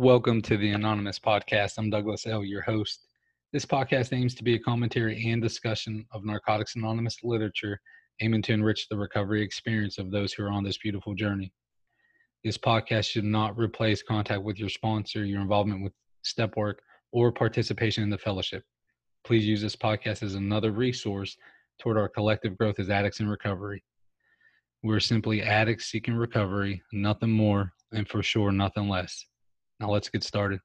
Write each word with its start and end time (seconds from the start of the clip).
Welcome 0.00 0.40
to 0.40 0.56
the 0.56 0.70
Anonymous 0.70 1.18
Podcast. 1.18 1.74
I'm 1.76 1.90
Douglas 1.90 2.26
L., 2.26 2.42
your 2.42 2.62
host. 2.62 3.08
This 3.52 3.66
podcast 3.66 4.16
aims 4.16 4.34
to 4.36 4.42
be 4.42 4.54
a 4.54 4.58
commentary 4.58 5.30
and 5.30 5.42
discussion 5.42 6.06
of 6.10 6.24
Narcotics 6.24 6.74
Anonymous 6.74 7.18
literature, 7.22 7.78
aiming 8.22 8.40
to 8.44 8.54
enrich 8.54 8.88
the 8.88 8.96
recovery 8.96 9.42
experience 9.42 9.98
of 9.98 10.10
those 10.10 10.32
who 10.32 10.42
are 10.42 10.50
on 10.50 10.64
this 10.64 10.78
beautiful 10.78 11.14
journey. 11.14 11.52
This 12.42 12.56
podcast 12.56 13.10
should 13.10 13.26
not 13.26 13.58
replace 13.58 14.02
contact 14.02 14.42
with 14.42 14.58
your 14.58 14.70
sponsor, 14.70 15.26
your 15.26 15.42
involvement 15.42 15.82
with 15.84 15.92
step 16.22 16.56
work, 16.56 16.80
or 17.12 17.30
participation 17.30 18.02
in 18.02 18.08
the 18.08 18.16
fellowship. 18.16 18.64
Please 19.22 19.44
use 19.44 19.60
this 19.60 19.76
podcast 19.76 20.22
as 20.22 20.34
another 20.34 20.72
resource 20.72 21.36
toward 21.78 21.98
our 21.98 22.08
collective 22.08 22.56
growth 22.56 22.78
as 22.78 22.88
addicts 22.88 23.20
in 23.20 23.28
recovery. 23.28 23.84
We're 24.82 25.00
simply 25.00 25.42
addicts 25.42 25.90
seeking 25.90 26.14
recovery, 26.14 26.80
nothing 26.90 27.32
more, 27.32 27.74
and 27.92 28.08
for 28.08 28.22
sure, 28.22 28.50
nothing 28.50 28.88
less. 28.88 29.26
Now 29.80 29.90
let's 29.90 30.10
get 30.10 30.22
started. 30.22 30.60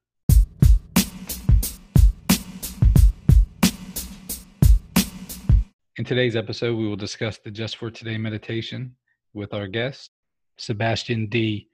In 5.96 6.04
today's 6.04 6.36
episode, 6.36 6.76
we 6.76 6.86
will 6.86 6.96
discuss 6.96 7.38
the 7.38 7.50
Just 7.50 7.78
for 7.78 7.90
Today 7.90 8.18
meditation 8.18 8.94
with 9.32 9.54
our 9.54 9.68
guest, 9.68 10.10
Sebastian 10.58 11.28
D. 11.28 11.66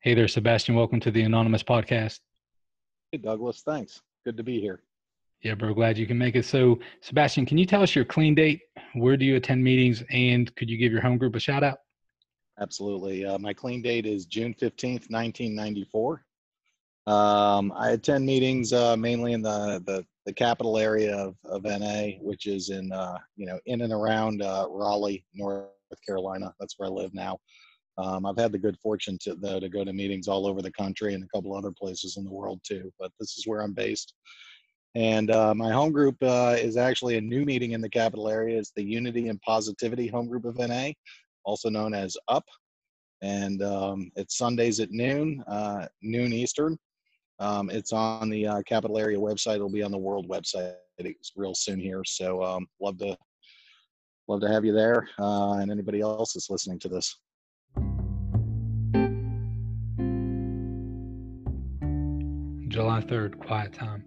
Hey 0.00 0.14
there, 0.14 0.26
Sebastian. 0.26 0.74
Welcome 0.74 0.98
to 1.00 1.12
the 1.12 1.22
Anonymous 1.22 1.62
Podcast. 1.62 2.18
Hey, 3.12 3.18
Douglas. 3.18 3.62
Thanks. 3.64 4.02
Good 4.24 4.36
to 4.36 4.42
be 4.42 4.60
here. 4.60 4.82
Yeah, 5.42 5.54
bro. 5.54 5.74
Glad 5.74 5.96
you 5.98 6.08
can 6.08 6.18
make 6.18 6.34
it. 6.34 6.44
So, 6.44 6.80
Sebastian, 7.00 7.46
can 7.46 7.58
you 7.58 7.66
tell 7.66 7.84
us 7.84 7.94
your 7.94 8.04
clean 8.04 8.34
date? 8.34 8.62
Where 8.94 9.16
do 9.16 9.24
you 9.24 9.36
attend 9.36 9.62
meetings? 9.62 10.02
And 10.10 10.52
could 10.56 10.68
you 10.68 10.76
give 10.76 10.90
your 10.90 11.00
home 11.00 11.16
group 11.16 11.36
a 11.36 11.40
shout 11.40 11.62
out? 11.62 11.78
Absolutely. 12.60 13.24
Uh, 13.24 13.38
my 13.38 13.54
clean 13.54 13.82
date 13.82 14.04
is 14.04 14.26
June 14.26 14.52
15th, 14.52 15.10
1994. 15.10 16.24
Um, 17.06 17.72
I 17.74 17.90
attend 17.90 18.24
meetings 18.24 18.72
uh, 18.72 18.96
mainly 18.96 19.32
in 19.32 19.42
the, 19.42 19.82
the, 19.86 20.06
the 20.24 20.32
capital 20.32 20.78
area 20.78 21.16
of, 21.16 21.36
of 21.44 21.64
NA, 21.64 22.18
which 22.20 22.46
is 22.46 22.70
in, 22.70 22.92
uh, 22.92 23.18
you 23.36 23.46
know, 23.46 23.58
in 23.66 23.80
and 23.80 23.92
around 23.92 24.40
uh, 24.40 24.66
Raleigh, 24.70 25.24
North 25.34 25.66
Carolina. 26.06 26.54
That's 26.60 26.74
where 26.78 26.88
I 26.88 26.92
live 26.92 27.12
now. 27.12 27.38
Um, 27.98 28.24
I've 28.24 28.38
had 28.38 28.52
the 28.52 28.58
good 28.58 28.78
fortune 28.78 29.18
to, 29.22 29.34
though, 29.34 29.60
to 29.60 29.68
go 29.68 29.84
to 29.84 29.92
meetings 29.92 30.28
all 30.28 30.46
over 30.46 30.62
the 30.62 30.72
country 30.72 31.14
and 31.14 31.24
a 31.24 31.28
couple 31.28 31.54
other 31.54 31.72
places 31.72 32.16
in 32.16 32.24
the 32.24 32.30
world 32.30 32.60
too, 32.62 32.92
but 32.98 33.12
this 33.18 33.36
is 33.36 33.46
where 33.46 33.60
I'm 33.60 33.74
based. 33.74 34.14
And 34.94 35.30
uh, 35.30 35.54
my 35.54 35.70
home 35.72 35.90
group 35.90 36.16
uh, 36.22 36.56
is 36.58 36.76
actually 36.76 37.16
a 37.16 37.20
new 37.20 37.44
meeting 37.44 37.72
in 37.72 37.80
the 37.80 37.88
capital 37.88 38.28
area. 38.28 38.58
It's 38.58 38.72
the 38.76 38.84
Unity 38.84 39.28
and 39.28 39.40
Positivity 39.40 40.06
Home 40.08 40.28
Group 40.28 40.44
of 40.44 40.58
NA, 40.58 40.90
also 41.44 41.70
known 41.70 41.94
as 41.94 42.16
UP. 42.28 42.44
And 43.22 43.62
um, 43.62 44.10
it's 44.16 44.36
Sundays 44.36 44.80
at 44.80 44.90
noon, 44.90 45.42
uh, 45.46 45.86
noon 46.02 46.32
Eastern. 46.32 46.78
Um, 47.42 47.70
it's 47.70 47.92
on 47.92 48.30
the 48.30 48.46
uh, 48.46 48.62
capital 48.62 48.98
area 48.98 49.18
website. 49.18 49.56
It'll 49.56 49.68
be 49.68 49.82
on 49.82 49.90
the 49.90 49.98
world 49.98 50.28
website 50.28 50.74
real 51.34 51.54
soon 51.54 51.80
here. 51.80 52.04
So 52.04 52.40
um, 52.44 52.68
love 52.80 52.98
to 52.98 53.18
love 54.28 54.40
to 54.42 54.48
have 54.48 54.64
you 54.64 54.72
there 54.72 55.08
uh, 55.18 55.54
and 55.54 55.68
anybody 55.68 56.00
else 56.00 56.34
that's 56.34 56.50
listening 56.50 56.78
to 56.78 56.88
this. 56.88 57.16
July 62.68 63.00
3rd, 63.00 63.40
quiet 63.40 63.72
time. 63.72 64.04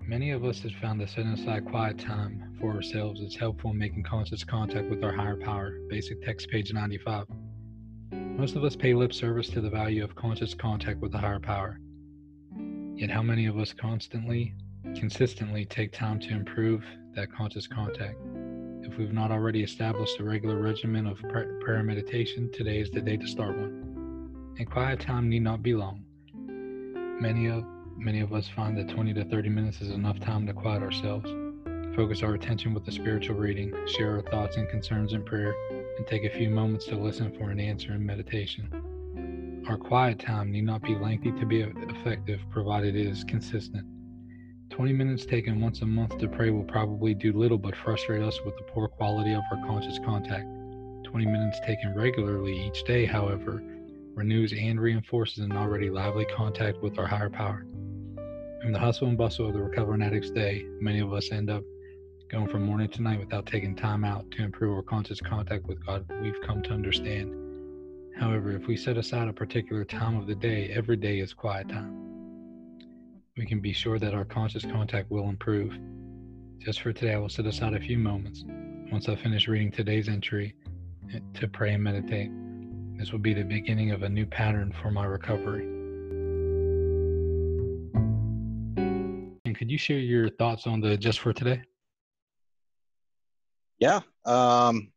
Many 0.00 0.30
of 0.30 0.44
us 0.44 0.60
have 0.60 0.72
found 0.80 1.00
that 1.00 1.10
setting 1.10 1.32
aside 1.32 1.66
quiet 1.66 1.98
time 1.98 2.56
for 2.60 2.72
ourselves 2.72 3.20
is 3.22 3.34
helpful 3.34 3.72
in 3.72 3.78
making 3.78 4.04
conscious 4.04 4.44
contact 4.44 4.88
with 4.88 5.02
our 5.02 5.12
higher 5.12 5.36
power. 5.36 5.80
Basic 5.88 6.22
text, 6.22 6.48
page 6.48 6.72
95. 6.72 7.26
Most 8.12 8.54
of 8.54 8.62
us 8.62 8.76
pay 8.76 8.94
lip 8.94 9.12
service 9.12 9.48
to 9.48 9.60
the 9.60 9.68
value 9.68 10.04
of 10.04 10.14
conscious 10.14 10.54
contact 10.54 11.00
with 11.00 11.10
the 11.10 11.18
higher 11.18 11.40
power. 11.40 11.80
Yet, 12.96 13.10
how 13.10 13.20
many 13.20 13.44
of 13.44 13.58
us 13.58 13.74
constantly, 13.74 14.54
consistently 14.94 15.66
take 15.66 15.92
time 15.92 16.18
to 16.20 16.30
improve 16.30 16.82
that 17.14 17.30
conscious 17.30 17.66
contact? 17.66 18.16
If 18.80 18.96
we've 18.96 19.12
not 19.12 19.30
already 19.30 19.62
established 19.62 20.18
a 20.18 20.24
regular 20.24 20.58
regimen 20.58 21.06
of 21.06 21.18
prayer 21.20 21.82
meditation, 21.82 22.50
today 22.54 22.80
is 22.80 22.90
the 22.90 23.02
day 23.02 23.18
to 23.18 23.26
start 23.26 23.54
one. 23.58 24.54
And 24.58 24.70
quiet 24.70 24.98
time 25.00 25.28
need 25.28 25.42
not 25.42 25.62
be 25.62 25.74
long. 25.74 26.04
Many 27.20 27.48
of 27.48 27.64
many 27.98 28.20
of 28.20 28.32
us 28.32 28.48
find 28.48 28.78
that 28.78 28.88
20 28.88 29.12
to 29.12 29.24
30 29.26 29.50
minutes 29.50 29.82
is 29.82 29.90
enough 29.90 30.18
time 30.20 30.46
to 30.46 30.54
quiet 30.54 30.82
ourselves, 30.82 31.30
focus 31.94 32.22
our 32.22 32.32
attention 32.32 32.72
with 32.72 32.88
a 32.88 32.92
spiritual 32.92 33.36
reading, 33.36 33.74
share 33.86 34.16
our 34.16 34.22
thoughts 34.22 34.56
and 34.56 34.70
concerns 34.70 35.12
in 35.12 35.22
prayer, 35.22 35.54
and 35.98 36.06
take 36.06 36.24
a 36.24 36.30
few 36.30 36.48
moments 36.48 36.86
to 36.86 36.96
listen 36.96 37.30
for 37.36 37.50
an 37.50 37.60
answer 37.60 37.92
in 37.92 38.04
meditation. 38.04 38.75
Our 39.68 39.76
quiet 39.76 40.20
time 40.20 40.52
need 40.52 40.64
not 40.64 40.82
be 40.82 40.94
lengthy 40.94 41.32
to 41.32 41.44
be 41.44 41.62
effective, 41.62 42.40
provided 42.50 42.94
it 42.94 43.04
is 43.04 43.24
consistent. 43.24 43.84
20 44.70 44.92
minutes 44.92 45.26
taken 45.26 45.60
once 45.60 45.82
a 45.82 45.86
month 45.86 46.18
to 46.18 46.28
pray 46.28 46.50
will 46.50 46.62
probably 46.62 47.14
do 47.14 47.32
little 47.32 47.58
but 47.58 47.74
frustrate 47.74 48.22
us 48.22 48.38
with 48.44 48.56
the 48.56 48.62
poor 48.62 48.86
quality 48.86 49.32
of 49.32 49.42
our 49.50 49.66
conscious 49.66 49.98
contact. 50.04 50.46
20 51.02 51.26
minutes 51.26 51.58
taken 51.66 51.96
regularly 51.96 52.64
each 52.64 52.84
day, 52.84 53.06
however, 53.06 53.60
renews 54.14 54.52
and 54.52 54.80
reinforces 54.80 55.38
an 55.38 55.50
already 55.50 55.90
lively 55.90 56.26
contact 56.26 56.80
with 56.80 56.96
our 56.96 57.06
higher 57.08 57.30
power. 57.30 57.66
In 58.62 58.70
the 58.70 58.78
hustle 58.78 59.08
and 59.08 59.18
bustle 59.18 59.48
of 59.48 59.54
the 59.54 59.62
recovering 59.62 60.02
addict's 60.02 60.30
day, 60.30 60.64
many 60.80 61.00
of 61.00 61.12
us 61.12 61.32
end 61.32 61.50
up 61.50 61.64
going 62.30 62.46
from 62.46 62.62
morning 62.62 62.88
to 62.90 63.02
night 63.02 63.18
without 63.18 63.46
taking 63.46 63.74
time 63.74 64.04
out 64.04 64.30
to 64.30 64.44
improve 64.44 64.76
our 64.76 64.82
conscious 64.82 65.20
contact 65.20 65.64
with 65.64 65.84
God 65.84 66.06
we've 66.22 66.40
come 66.42 66.62
to 66.62 66.70
understand. 66.70 67.45
However, 68.18 68.50
if 68.52 68.66
we 68.66 68.76
set 68.76 68.96
aside 68.96 69.28
a 69.28 69.32
particular 69.32 69.84
time 69.84 70.16
of 70.16 70.26
the 70.26 70.34
day, 70.34 70.70
every 70.74 70.96
day 70.96 71.20
is 71.20 71.34
quiet 71.34 71.68
time. 71.68 71.94
We 73.36 73.44
can 73.44 73.60
be 73.60 73.74
sure 73.74 73.98
that 73.98 74.14
our 74.14 74.24
conscious 74.24 74.64
contact 74.64 75.10
will 75.10 75.28
improve. 75.28 75.78
Just 76.58 76.80
for 76.80 76.94
today, 76.94 77.12
I 77.12 77.18
will 77.18 77.28
set 77.28 77.44
aside 77.44 77.74
a 77.74 77.80
few 77.80 77.98
moments 77.98 78.42
once 78.90 79.10
I 79.10 79.16
finish 79.16 79.48
reading 79.48 79.70
today's 79.70 80.08
entry 80.08 80.54
to 81.34 81.46
pray 81.48 81.74
and 81.74 81.84
meditate. 81.84 82.30
This 82.98 83.12
will 83.12 83.18
be 83.18 83.34
the 83.34 83.44
beginning 83.44 83.90
of 83.90 84.02
a 84.02 84.08
new 84.08 84.24
pattern 84.24 84.74
for 84.80 84.90
my 84.90 85.04
recovery. 85.04 85.66
And 89.44 89.56
could 89.56 89.70
you 89.70 89.76
share 89.76 89.98
your 89.98 90.30
thoughts 90.30 90.66
on 90.66 90.80
the 90.80 90.96
just 90.96 91.20
for 91.20 91.34
today? 91.34 91.62
Yeah. 93.78 94.00
Um, 94.24 94.90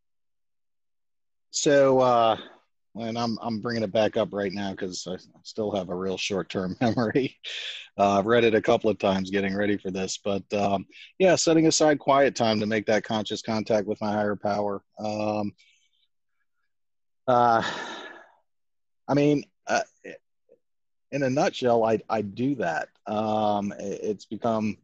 so, 1.52 2.00
uh, 2.00 2.38
and 3.00 3.18
I'm 3.18 3.38
I'm 3.42 3.60
bringing 3.60 3.84
it 3.84 3.92
back 3.92 4.18
up 4.18 4.30
right 4.34 4.52
now 4.52 4.72
because 4.72 5.08
I 5.08 5.16
still 5.44 5.72
have 5.72 5.90
a 5.90 5.96
real 5.96 6.18
short-term 6.18 6.76
memory. 6.82 7.38
Uh, 7.98 8.20
I've 8.20 8.26
read 8.26 8.44
it 8.44 8.56
a 8.56 8.62
couple 8.62 8.90
of 8.90 8.98
times 8.98 9.30
getting 9.30 9.56
ready 9.56 9.78
for 9.78 9.92
this, 9.92 10.20
but 10.24 10.44
um, 10.54 10.86
yeah, 11.18 11.36
setting 11.36 11.68
aside 11.68 12.00
quiet 12.00 12.36
time 12.36 12.60
to 12.60 12.66
make 12.66 12.86
that 12.88 13.04
conscious 13.04 13.42
contact 13.42 13.88
with 13.88 14.00
my 14.02 14.12
higher 14.12 14.36
power. 14.36 14.82
Um, 15.00 15.54
uh, 17.28 17.64
I 19.08 19.14
mean, 19.14 19.44
uh, 19.68 19.82
in 21.12 21.24
a 21.24 21.30
nutshell, 21.30 21.84
I 21.84 22.00
I 22.10 22.22
do 22.22 22.56
that. 22.56 22.90
Um, 23.08 23.74
it, 23.80 24.00
it's 24.04 24.26
become 24.26 24.78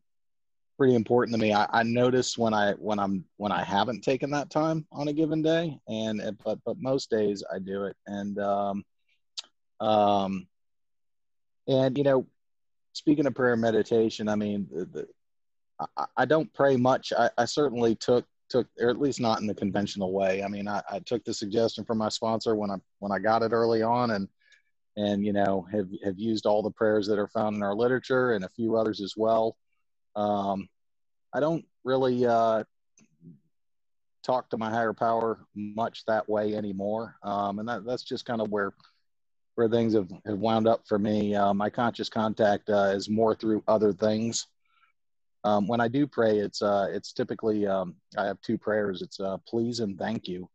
pretty 0.78 0.96
important 0.96 1.36
to 1.36 1.42
me. 1.42 1.54
I, 1.54 1.68
I 1.72 1.84
notice 1.84 2.38
when 2.38 2.54
I 2.54 2.74
when 2.74 3.00
I'm 3.00 3.26
when 3.38 3.52
I 3.52 3.64
haven't 3.64 4.04
taken 4.04 4.30
that 4.32 4.50
time 4.50 4.86
on 4.92 5.08
a 5.08 5.14
given 5.14 5.42
day, 5.42 5.80
and 5.88 6.22
but 6.44 6.60
but 6.66 6.78
most 6.80 7.10
days 7.10 7.44
I 7.52 7.60
do 7.60 7.86
it, 7.86 7.96
and 8.08 8.38
um, 8.40 8.86
um, 9.80 10.48
and 11.68 11.98
you 11.98 12.04
know, 12.04 12.26
speaking 12.94 13.26
of 13.26 13.36
prayer 13.36 13.56
meditation, 13.56 14.28
I 14.28 14.36
mean, 14.36 14.68
the, 14.72 14.86
the, 14.86 15.08
I, 15.98 16.06
I 16.18 16.26
don't 16.26 16.54
pray 16.54 16.76
much. 16.76 17.14
I, 17.18 17.30
I 17.38 17.46
certainly 17.46 17.96
took 17.96 18.26
took 18.50 18.68
or 18.80 18.90
at 18.90 19.00
least 19.00 19.20
not 19.20 19.42
in 19.42 19.48
the 19.48 19.56
conventional 19.56 20.12
way. 20.12 20.44
I 20.44 20.48
mean, 20.48 20.68
I, 20.68 20.82
I 20.90 21.00
took 21.00 21.24
the 21.24 21.34
suggestion 21.34 21.84
from 21.84 21.98
my 21.98 22.10
sponsor 22.10 22.56
when 22.56 22.72
I 22.72 22.76
when 23.00 23.12
I 23.12 23.20
got 23.20 23.44
it 23.44 23.54
early 23.54 23.82
on, 23.82 24.12
and 24.12 24.28
and 24.98 25.26
you 25.26 25.34
know 25.34 25.66
have 25.72 25.88
have 26.04 26.20
used 26.20 26.46
all 26.46 26.62
the 26.62 26.72
prayers 26.72 27.08
that 27.08 27.20
are 27.20 27.30
found 27.30 27.56
in 27.56 27.64
our 27.64 27.76
literature 27.76 28.34
and 28.34 28.44
a 28.44 28.50
few 28.50 28.76
others 28.76 29.02
as 29.02 29.14
well 29.16 29.56
um, 30.16 30.70
I 31.34 31.40
don't 31.40 31.66
really 31.84 32.26
uh, 32.26 32.64
talk 34.24 34.50
to 34.50 34.58
my 34.58 34.70
higher 34.70 34.94
power 34.94 35.40
much 35.56 36.06
that 36.06 36.28
way 36.30 36.56
anymore, 36.56 37.16
um, 37.24 37.60
and 37.60 37.68
that, 37.68 37.86
that's 37.86 38.04
just 38.04 38.26
kind 38.26 38.42
of 38.42 38.50
where 38.50 38.74
where 39.56 39.70
things 39.70 39.94
have, 39.94 40.12
have 40.26 40.38
wound 40.38 40.68
up 40.68 40.86
for 40.86 41.00
me. 41.00 41.34
Uh, 41.34 41.54
my 41.54 41.70
conscious 41.70 42.10
contact 42.10 42.70
uh, 42.70 42.92
is 42.94 43.10
more 43.10 43.34
through 43.34 43.64
other 43.68 43.94
things. 43.94 44.48
Um, 45.46 45.68
when 45.68 45.80
I 45.80 45.88
do 45.88 46.08
pray, 46.08 46.40
it's 46.40 46.62
uh, 46.62 46.88
it's 46.90 47.14
typically 47.14 47.68
um, 47.68 47.96
I 48.18 48.26
have 48.26 48.42
two 48.42 48.58
prayers. 48.58 49.02
It's 49.02 49.20
uh, 49.20 49.38
please 49.48 49.80
and 49.80 49.98
thank 49.98 50.28
you. 50.28 50.50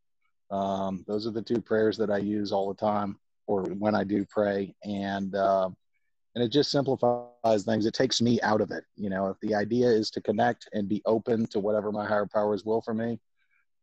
Um, 0.51 1.05
those 1.07 1.27
are 1.27 1.31
the 1.31 1.43
two 1.43 1.61
prayers 1.61 1.97
that 1.99 2.11
I 2.11 2.19
use 2.19 2.51
all 2.51 2.69
the 2.69 2.81
time, 2.81 3.17
or 3.47 3.63
when 3.63 3.95
I 3.95 4.03
do 4.03 4.27
pray, 4.29 4.75
and 4.85 5.35
uh, 5.35 5.71
and 6.35 6.45
it 6.45 6.49
just 6.49 6.71
simplifies 6.71 7.65
things 7.65 7.87
it 7.87 7.95
takes 7.95 8.21
me 8.21 8.41
out 8.43 8.61
of 8.61 8.71
it 8.71 8.85
you 8.97 9.11
know 9.11 9.29
if 9.29 9.39
the 9.41 9.55
idea 9.55 9.87
is 9.87 10.11
to 10.11 10.21
connect 10.21 10.69
and 10.73 10.89
be 10.89 11.03
open 11.07 11.47
to 11.47 11.61
whatever 11.61 11.91
my 11.91 12.07
higher 12.07 12.27
powers 12.27 12.65
will 12.65 12.81
for 12.81 12.95
me 12.95 13.19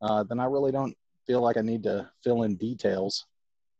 uh, 0.01 0.23
then 0.23 0.39
i 0.39 0.45
really 0.45 0.71
don't 0.71 0.95
feel 1.25 1.41
like 1.41 1.57
i 1.57 1.61
need 1.61 1.83
to 1.83 2.09
fill 2.23 2.43
in 2.43 2.55
details 2.55 3.25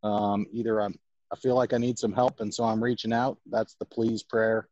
um, 0.04 0.46
either 0.52 0.82
i'm 0.82 0.98
I 1.32 1.36
feel 1.36 1.56
like 1.56 1.74
I 1.74 1.78
need 1.78 2.00
some 2.00 2.14
help, 2.14 2.40
and 2.40 2.54
so 2.54 2.64
I'm 2.64 2.84
reaching 2.84 3.14
out. 3.14 3.38
That's 3.48 3.76
the 3.76 3.86
please 3.86 4.24
prayer, 4.24 4.68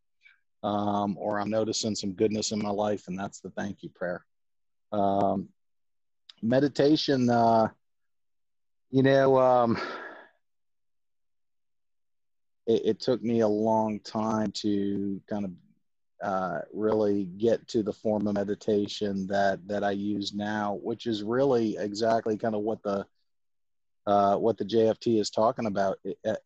um, 0.63 1.17
or 1.19 1.39
I'm 1.39 1.49
noticing 1.49 1.95
some 1.95 2.13
goodness 2.13 2.51
in 2.51 2.61
my 2.61 2.69
life, 2.69 3.07
and 3.07 3.19
that's 3.19 3.41
the 3.41 3.49
thank 3.51 3.83
you 3.83 3.89
prayer. 3.89 4.25
Um, 4.91 5.49
meditation, 6.41 7.29
uh, 7.29 7.69
you 8.89 9.03
know, 9.03 9.37
um, 9.37 9.77
it, 12.65 12.81
it, 12.85 12.99
took 12.99 13.23
me 13.23 13.41
a 13.41 13.47
long 13.47 13.99
time 13.99 14.51
to 14.51 15.21
kind 15.29 15.45
of 15.45 15.51
uh, 16.23 16.61
really 16.73 17.25
get 17.37 17.67
to 17.67 17.83
the 17.83 17.93
form 17.93 18.27
of 18.27 18.35
meditation 18.35 19.27
that 19.27 19.65
that 19.67 19.83
I 19.83 19.91
use 19.91 20.33
now, 20.33 20.79
which 20.81 21.05
is 21.05 21.23
really 21.23 21.77
exactly 21.77 22.37
kind 22.37 22.55
of 22.55 22.61
what 22.61 22.81
the 22.83 23.05
uh, 24.07 24.35
what 24.37 24.57
the 24.57 24.65
JFT 24.65 25.19
is 25.19 25.29
talking 25.29 25.65
about. 25.65 25.97
At, 26.25 26.39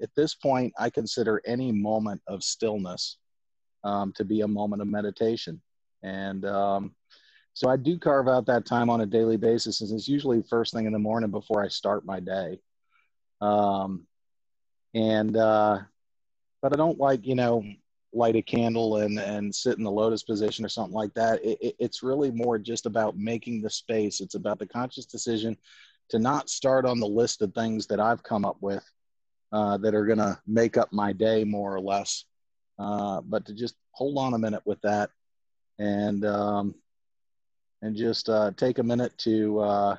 at, 0.00 0.14
this 0.14 0.34
point, 0.34 0.72
I 0.78 0.90
consider 0.90 1.42
any 1.44 1.72
moment 1.72 2.22
of 2.26 2.44
stillness 2.44 3.16
um, 3.82 4.12
to 4.16 4.24
be 4.24 4.42
a 4.42 4.48
moment 4.48 4.82
of 4.82 4.88
meditation, 4.88 5.60
and 6.02 6.44
um, 6.44 6.94
so 7.54 7.68
I 7.68 7.76
do 7.76 7.98
carve 7.98 8.28
out 8.28 8.46
that 8.46 8.66
time 8.66 8.88
on 8.88 9.00
a 9.00 9.06
daily 9.06 9.36
basis, 9.36 9.80
and 9.80 9.92
it's 9.92 10.08
usually 10.08 10.42
first 10.42 10.72
thing 10.72 10.86
in 10.86 10.92
the 10.92 10.98
morning 10.98 11.30
before 11.30 11.64
I 11.64 11.68
start 11.68 12.06
my 12.06 12.20
day. 12.20 12.60
Um, 13.40 14.06
and 14.94 15.36
uh, 15.36 15.78
but 16.62 16.72
I 16.72 16.76
don't 16.76 16.98
like 16.98 17.26
you 17.26 17.34
know 17.34 17.64
light 18.12 18.36
a 18.36 18.42
candle 18.42 18.96
and 18.96 19.18
and 19.18 19.54
sit 19.54 19.78
in 19.78 19.84
the 19.84 19.90
lotus 19.90 20.22
position 20.22 20.64
or 20.64 20.68
something 20.68 20.94
like 20.94 21.14
that. 21.14 21.44
It, 21.44 21.58
it, 21.60 21.76
it's 21.78 22.02
really 22.02 22.30
more 22.30 22.58
just 22.58 22.86
about 22.86 23.18
making 23.18 23.62
the 23.62 23.70
space. 23.70 24.20
It's 24.20 24.34
about 24.34 24.58
the 24.58 24.66
conscious 24.66 25.06
decision 25.06 25.56
to 26.10 26.18
not 26.18 26.48
start 26.48 26.86
on 26.86 27.00
the 27.00 27.06
list 27.06 27.42
of 27.42 27.52
things 27.52 27.86
that 27.88 28.00
I've 28.00 28.22
come 28.22 28.44
up 28.44 28.56
with 28.60 28.84
uh, 29.52 29.76
that 29.78 29.94
are 29.94 30.06
going 30.06 30.18
to 30.18 30.38
make 30.46 30.76
up 30.76 30.92
my 30.92 31.12
day 31.12 31.44
more 31.44 31.74
or 31.74 31.80
less, 31.80 32.24
uh, 32.78 33.20
but 33.20 33.44
to 33.46 33.54
just 33.54 33.74
hold 33.92 34.16
on 34.16 34.34
a 34.34 34.38
minute 34.38 34.62
with 34.64 34.80
that 34.82 35.10
and 35.78 36.24
um, 36.24 36.74
and 37.82 37.96
just 37.96 38.28
uh, 38.28 38.50
take 38.56 38.78
a 38.78 38.82
minute 38.82 39.16
to 39.18 39.60
uh, 39.60 39.96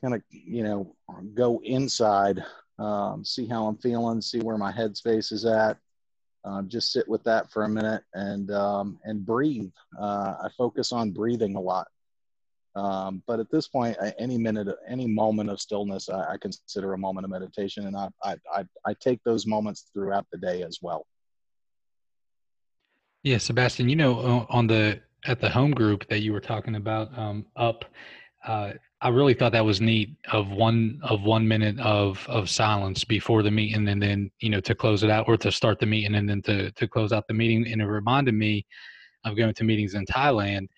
kind 0.00 0.14
of 0.14 0.22
you 0.30 0.62
know 0.62 0.94
go 1.34 1.60
inside 1.64 2.42
um, 2.80 3.24
see 3.24 3.46
how 3.46 3.66
i'm 3.66 3.76
feeling 3.76 4.20
see 4.20 4.40
where 4.40 4.58
my 4.58 4.72
headspace 4.72 5.32
is 5.32 5.44
at 5.44 5.76
uh, 6.44 6.62
just 6.62 6.92
sit 6.92 7.06
with 7.08 7.22
that 7.24 7.50
for 7.50 7.64
a 7.64 7.68
minute 7.68 8.02
and 8.14 8.50
um, 8.50 8.98
and 9.04 9.24
breathe. 9.24 9.70
Uh, 9.98 10.34
i 10.42 10.48
focus 10.56 10.92
on 10.92 11.10
breathing 11.10 11.56
a 11.56 11.60
lot. 11.60 11.88
Um, 12.76 13.22
but 13.26 13.40
at 13.40 13.50
this 13.50 13.66
point 13.66 13.96
any 14.18 14.38
minute 14.38 14.68
any 14.88 15.06
moment 15.06 15.50
of 15.50 15.60
stillness 15.60 16.08
I, 16.08 16.34
I 16.34 16.36
consider 16.36 16.92
a 16.92 16.98
moment 16.98 17.24
of 17.24 17.30
meditation 17.30 17.86
and 17.88 17.96
I, 17.96 18.08
I, 18.22 18.36
I, 18.54 18.64
I 18.86 18.94
take 18.94 19.20
those 19.24 19.44
moments 19.44 19.90
throughout 19.92 20.24
the 20.30 20.38
day 20.38 20.62
as 20.62 20.78
well. 20.80 21.04
Yeah 23.24 23.38
sebastian 23.38 23.88
you 23.88 23.96
know 23.96 24.46
on 24.48 24.68
the 24.68 25.00
at 25.26 25.40
the 25.40 25.50
home 25.50 25.72
group 25.72 26.08
that 26.08 26.20
you 26.20 26.32
were 26.32 26.40
talking 26.40 26.76
about 26.76 27.16
um, 27.18 27.44
up 27.56 27.84
uh, 28.46 28.74
i 29.02 29.08
really 29.08 29.34
thought 29.34 29.52
that 29.52 29.64
was 29.64 29.80
neat 29.80 30.10
of 30.32 30.50
one 30.50 31.00
of 31.02 31.22
one 31.22 31.46
minute 31.46 31.78
of 31.80 32.26
of 32.28 32.48
silence 32.50 33.04
before 33.04 33.42
the 33.42 33.50
meeting 33.50 33.88
and 33.88 34.02
then 34.02 34.30
you 34.40 34.50
know 34.50 34.60
to 34.60 34.74
close 34.74 35.02
it 35.02 35.10
out 35.10 35.26
or 35.28 35.36
to 35.36 35.50
start 35.50 35.78
the 35.78 35.86
meeting 35.86 36.14
and 36.14 36.28
then 36.28 36.42
to 36.42 36.70
to 36.72 36.86
close 36.86 37.12
out 37.12 37.26
the 37.26 37.34
meeting. 37.34 37.70
And 37.70 37.80
it 37.80 37.86
reminded 37.86 38.34
me 38.34 38.66
of 39.24 39.36
going 39.36 39.54
to 39.54 39.64
meetings 39.64 39.94
in 39.94 40.04
thailand 40.06 40.68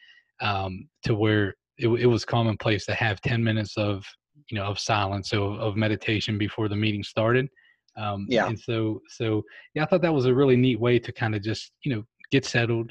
um, 0.40 0.88
to 1.04 1.14
where 1.14 1.54
it, 1.78 1.88
it 1.88 2.06
was 2.06 2.24
commonplace 2.24 2.84
to 2.86 2.94
have 2.94 3.20
10 3.20 3.42
minutes 3.42 3.76
of 3.76 4.04
you 4.48 4.58
know 4.58 4.64
of 4.64 4.78
silence 4.78 5.30
so 5.30 5.54
of 5.54 5.76
meditation 5.76 6.38
before 6.38 6.68
the 6.68 6.76
meeting 6.76 7.02
started. 7.02 7.48
Um, 7.94 8.26
yeah. 8.26 8.46
and 8.46 8.58
so 8.58 9.02
so 9.08 9.42
yeah 9.74 9.82
i 9.82 9.86
thought 9.86 10.00
that 10.00 10.14
was 10.14 10.24
a 10.24 10.32
really 10.32 10.56
neat 10.56 10.80
way 10.80 10.98
to 10.98 11.12
kind 11.12 11.34
of 11.34 11.42
just 11.42 11.72
you 11.84 11.94
know 11.94 12.02
get 12.30 12.46
settled 12.46 12.90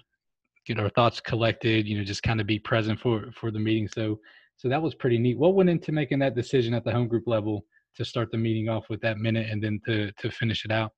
get 0.68 0.80
our 0.80 0.90
thoughts 0.90 1.20
collected 1.20 1.88
you 1.88 1.98
know 1.98 2.04
just 2.04 2.22
kind 2.22 2.40
of 2.40 2.46
be 2.46 2.60
present 2.60 3.00
for 3.00 3.32
for 3.34 3.52
the 3.52 3.60
meeting. 3.60 3.88
So 3.88 4.20
so 4.62 4.70
that 4.70 4.80
was 4.80 4.94
pretty 4.94 5.18
neat. 5.18 5.40
What 5.40 5.56
went 5.56 5.72
into 5.72 5.92
making 5.92 6.20
that 6.20 6.36
decision 6.36 6.76
at 6.76 6.84
the 6.84 6.92
home 6.92 7.08
group 7.08 7.24
level 7.26 7.66
to 7.96 8.06
start 8.06 8.30
the 8.32 8.38
meeting 8.38 8.70
off 8.70 8.92
with 8.92 9.02
that 9.02 9.18
minute 9.18 9.50
and 9.50 9.62
then 9.62 9.80
to 9.88 10.12
to 10.12 10.30
finish 10.30 10.66
it 10.66 10.72
out? 10.72 10.92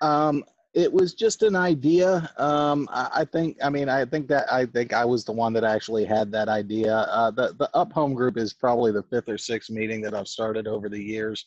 Um 0.00 0.42
it 0.72 0.90
was 0.90 1.12
just 1.12 1.42
an 1.42 1.54
idea. 1.54 2.32
Um 2.38 2.88
I, 2.90 3.10
I 3.16 3.24
think 3.26 3.58
i 3.62 3.68
mean 3.68 3.90
i 3.90 4.02
think 4.06 4.28
that 4.28 4.50
i 4.50 4.64
think 4.64 4.94
i 4.94 5.04
was 5.04 5.26
the 5.26 5.32
one 5.32 5.52
that 5.52 5.64
actually 5.64 6.06
had 6.06 6.32
that 6.32 6.48
idea. 6.48 6.94
Uh 6.96 7.30
the 7.30 7.54
the 7.58 7.68
up 7.74 7.92
home 7.92 8.14
group 8.14 8.38
is 8.38 8.54
probably 8.54 8.92
the 8.92 9.02
fifth 9.02 9.28
or 9.28 9.36
sixth 9.36 9.68
meeting 9.68 10.00
that 10.00 10.14
i've 10.14 10.28
started 10.28 10.66
over 10.66 10.88
the 10.88 11.02
years. 11.02 11.44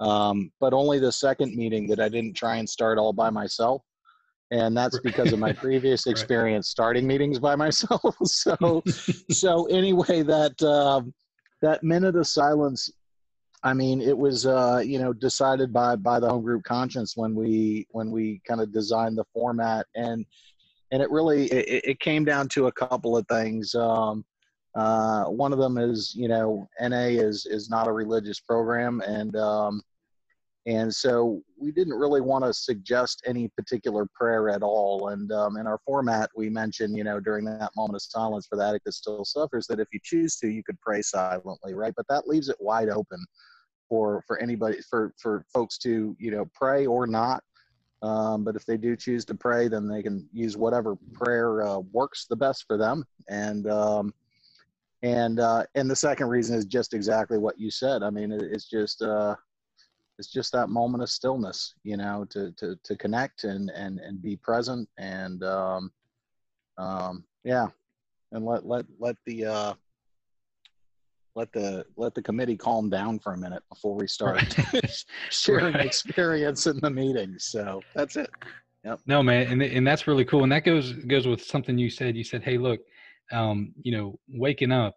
Um, 0.00 0.50
but 0.58 0.72
only 0.72 0.98
the 0.98 1.12
second 1.12 1.54
meeting 1.54 1.86
that 1.86 2.00
I 2.00 2.08
didn't 2.08 2.34
try 2.34 2.56
and 2.56 2.68
start 2.68 2.98
all 2.98 3.12
by 3.12 3.30
myself 3.30 3.82
and 4.54 4.76
that's 4.76 5.00
because 5.00 5.32
of 5.32 5.38
my 5.38 5.52
previous 5.64 6.06
experience 6.06 6.68
starting 6.68 7.06
meetings 7.06 7.38
by 7.38 7.56
myself. 7.56 8.14
so, 8.24 8.82
so 9.30 9.64
anyway, 9.66 10.22
that 10.22 10.62
um, 10.62 11.12
that 11.60 11.82
minute 11.82 12.16
of 12.16 12.26
silence. 12.26 12.90
I 13.62 13.72
mean, 13.72 14.02
it 14.02 14.16
was 14.16 14.44
uh, 14.44 14.82
you 14.84 14.98
know 14.98 15.12
decided 15.12 15.72
by 15.72 15.96
by 15.96 16.20
the 16.20 16.28
home 16.28 16.42
group 16.42 16.62
conscience 16.64 17.16
when 17.16 17.34
we 17.34 17.86
when 17.90 18.10
we 18.10 18.40
kind 18.46 18.60
of 18.60 18.72
designed 18.72 19.18
the 19.18 19.24
format, 19.32 19.86
and 19.94 20.24
and 20.92 21.02
it 21.02 21.10
really 21.10 21.46
it, 21.46 21.84
it 21.84 22.00
came 22.00 22.24
down 22.24 22.48
to 22.50 22.66
a 22.66 22.72
couple 22.72 23.16
of 23.16 23.26
things. 23.26 23.74
Um, 23.74 24.24
uh, 24.74 25.24
one 25.24 25.52
of 25.52 25.58
them 25.58 25.78
is 25.78 26.14
you 26.14 26.28
know 26.28 26.68
NA 26.80 27.06
is 27.06 27.46
is 27.46 27.70
not 27.70 27.88
a 27.88 27.92
religious 27.92 28.38
program, 28.38 29.00
and 29.00 29.34
um, 29.36 29.82
and 30.66 30.94
so 30.94 31.42
we 31.58 31.70
didn't 31.72 31.94
really 31.94 32.22
want 32.22 32.44
to 32.44 32.54
suggest 32.54 33.22
any 33.26 33.48
particular 33.48 34.06
prayer 34.14 34.48
at 34.48 34.62
all. 34.62 35.08
And 35.08 35.30
um, 35.30 35.58
in 35.58 35.66
our 35.66 35.78
format, 35.84 36.30
we 36.34 36.48
mentioned, 36.48 36.96
you 36.96 37.04
know, 37.04 37.20
during 37.20 37.44
that 37.44 37.70
moment 37.76 37.96
of 37.96 38.02
silence 38.02 38.46
for 38.46 38.56
the 38.56 38.66
addict 38.66 38.86
that 38.86 38.92
still 38.92 39.26
suffers, 39.26 39.66
that 39.66 39.78
if 39.78 39.88
you 39.92 40.00
choose 40.02 40.36
to, 40.36 40.48
you 40.48 40.62
could 40.64 40.80
pray 40.80 41.02
silently, 41.02 41.74
right? 41.74 41.92
But 41.94 42.08
that 42.08 42.26
leaves 42.26 42.48
it 42.48 42.56
wide 42.60 42.88
open 42.88 43.22
for 43.90 44.22
for 44.26 44.40
anybody, 44.40 44.78
for 44.88 45.12
for 45.20 45.44
folks 45.52 45.76
to, 45.78 46.16
you 46.18 46.30
know, 46.30 46.46
pray 46.54 46.86
or 46.86 47.06
not. 47.06 47.42
Um, 48.02 48.42
but 48.42 48.56
if 48.56 48.64
they 48.64 48.78
do 48.78 48.96
choose 48.96 49.26
to 49.26 49.34
pray, 49.34 49.68
then 49.68 49.86
they 49.86 50.02
can 50.02 50.26
use 50.32 50.56
whatever 50.56 50.96
prayer 51.12 51.62
uh, 51.62 51.80
works 51.92 52.26
the 52.26 52.36
best 52.36 52.64
for 52.66 52.78
them. 52.78 53.04
And 53.28 53.68
um, 53.68 54.14
and 55.02 55.40
uh, 55.40 55.64
and 55.74 55.90
the 55.90 55.96
second 55.96 56.28
reason 56.28 56.56
is 56.56 56.64
just 56.64 56.94
exactly 56.94 57.36
what 57.36 57.58
you 57.58 57.70
said. 57.70 58.02
I 58.02 58.08
mean, 58.08 58.32
it, 58.32 58.42
it's 58.42 58.68
just 58.68 59.02
uh, 59.02 59.36
it's 60.18 60.30
just 60.30 60.52
that 60.52 60.68
moment 60.68 61.02
of 61.02 61.10
stillness 61.10 61.74
you 61.82 61.96
know 61.96 62.24
to 62.30 62.52
to 62.52 62.76
to 62.84 62.96
connect 62.96 63.44
and 63.44 63.70
and 63.70 63.98
and 63.98 64.22
be 64.22 64.36
present 64.36 64.88
and 64.98 65.42
um 65.42 65.90
um 66.78 67.24
yeah 67.44 67.66
and 68.32 68.44
let 68.44 68.66
let 68.66 68.84
let 68.98 69.16
the 69.26 69.44
uh 69.44 69.74
let 71.36 71.52
the 71.52 71.84
let 71.96 72.14
the 72.14 72.22
committee 72.22 72.56
calm 72.56 72.88
down 72.88 73.18
for 73.18 73.32
a 73.32 73.36
minute 73.36 73.62
before 73.68 73.94
we 73.94 74.06
start 74.06 74.56
right. 74.72 75.04
sharing 75.30 75.74
right. 75.74 75.86
experience 75.86 76.66
in 76.66 76.78
the 76.80 76.90
meeting 76.90 77.34
so 77.38 77.80
that's 77.94 78.16
it 78.16 78.30
yep. 78.84 79.00
no 79.06 79.22
man 79.22 79.46
and, 79.48 79.62
and 79.62 79.86
that's 79.86 80.06
really 80.06 80.24
cool 80.24 80.42
and 80.42 80.52
that 80.52 80.64
goes 80.64 80.92
goes 80.92 81.26
with 81.26 81.42
something 81.42 81.76
you 81.76 81.90
said 81.90 82.16
you 82.16 82.24
said 82.24 82.42
hey 82.42 82.58
look 82.58 82.80
um 83.32 83.72
you 83.82 83.96
know 83.96 84.18
waking 84.28 84.70
up 84.70 84.94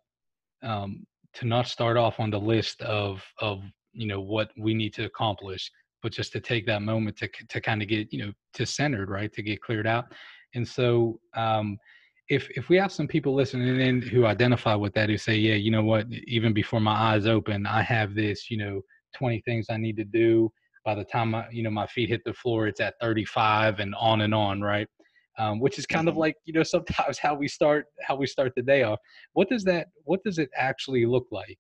um 0.63 1.05
to 1.33 1.45
not 1.45 1.67
start 1.67 1.97
off 1.97 2.19
on 2.19 2.29
the 2.29 2.39
list 2.39 2.81
of 2.81 3.24
of 3.39 3.62
you 3.97 4.07
know 4.07 4.21
what 4.21 4.51
we 4.57 4.73
need 4.73 4.93
to 4.93 5.05
accomplish 5.05 5.71
but 6.01 6.11
just 6.11 6.31
to 6.31 6.39
take 6.39 6.65
that 6.65 6.81
moment 6.81 7.17
to 7.17 7.29
to 7.49 7.61
kind 7.61 7.81
of 7.81 7.87
get 7.87 8.11
you 8.13 8.25
know 8.25 8.31
to 8.53 8.65
centered 8.65 9.09
right 9.09 9.33
to 9.33 9.41
get 9.41 9.61
cleared 9.61 9.87
out. 9.87 10.05
And 10.55 10.67
so 10.67 11.19
um 11.35 11.77
if 12.29 12.49
if 12.51 12.69
we 12.69 12.77
have 12.77 12.91
some 12.91 13.07
people 13.07 13.33
listening 13.33 13.79
in 13.79 14.01
who 14.01 14.25
identify 14.25 14.75
with 14.75 14.93
that 14.93 15.09
who 15.09 15.17
say 15.17 15.35
yeah 15.35 15.55
you 15.55 15.71
know 15.71 15.83
what? 15.83 16.07
Even 16.25 16.53
before 16.53 16.79
my 16.79 16.93
eyes 16.93 17.25
open 17.25 17.65
i 17.65 17.81
have 17.81 18.15
this 18.15 18.49
you 18.49 18.57
know 18.57 18.81
20 19.15 19.41
things 19.41 19.67
i 19.69 19.77
need 19.77 19.97
to 19.97 20.05
do. 20.05 20.51
By 20.85 20.95
the 20.95 21.03
time 21.03 21.35
I, 21.35 21.49
you 21.51 21.63
know 21.63 21.69
my 21.69 21.87
feet 21.87 22.09
hit 22.09 22.21
the 22.25 22.33
floor 22.33 22.67
it's 22.67 22.79
at 22.79 22.95
35 23.01 23.79
and 23.79 23.95
on 23.95 24.21
and 24.21 24.33
on 24.33 24.61
right? 24.61 24.87
Um, 25.39 25.59
which 25.59 25.77
is 25.77 25.85
kind 25.85 26.07
of 26.07 26.13
mm-hmm. 26.13 26.21
like 26.21 26.35
you 26.45 26.53
know 26.53 26.63
sometimes 26.75 27.17
how 27.17 27.35
we 27.35 27.47
start 27.47 27.85
how 28.01 28.15
we 28.15 28.27
start 28.27 28.53
the 28.55 28.61
day 28.61 28.83
off. 28.83 28.99
What 29.33 29.49
does 29.49 29.63
that 29.65 29.87
what 30.03 30.23
does 30.23 30.37
it 30.39 30.49
actually 30.55 31.05
look 31.05 31.27
like 31.31 31.59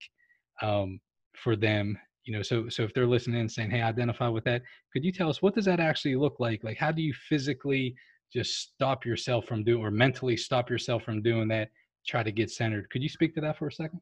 um, 0.61 0.99
for 1.35 1.55
them 1.55 1.97
you 2.27 2.33
know 2.33 2.41
so 2.41 2.67
so 2.69 2.83
if 2.83 2.93
they're 2.93 3.07
listening 3.07 3.39
and 3.39 3.51
saying 3.51 3.71
hey 3.71 3.81
identify 3.81 4.27
with 4.27 4.43
that 4.43 4.61
could 4.93 5.05
you 5.05 5.11
tell 5.11 5.29
us 5.29 5.41
what 5.41 5.55
does 5.55 5.65
that 5.65 5.79
actually 5.79 6.15
look 6.15 6.39
like? 6.39 6.63
Like 6.63 6.77
how 6.77 6.91
do 6.91 7.01
you 7.01 7.13
physically 7.29 7.95
just 8.33 8.59
stop 8.59 9.05
yourself 9.05 9.45
from 9.45 9.63
doing 9.63 9.83
or 9.83 9.91
mentally 9.91 10.35
stop 10.35 10.69
yourself 10.69 11.03
from 11.03 11.21
doing 11.21 11.47
that 11.49 11.69
try 12.05 12.23
to 12.23 12.31
get 12.31 12.49
centered? 12.49 12.89
Could 12.89 13.03
you 13.03 13.09
speak 13.09 13.35
to 13.35 13.41
that 13.41 13.57
for 13.57 13.67
a 13.67 13.71
second? 13.71 14.01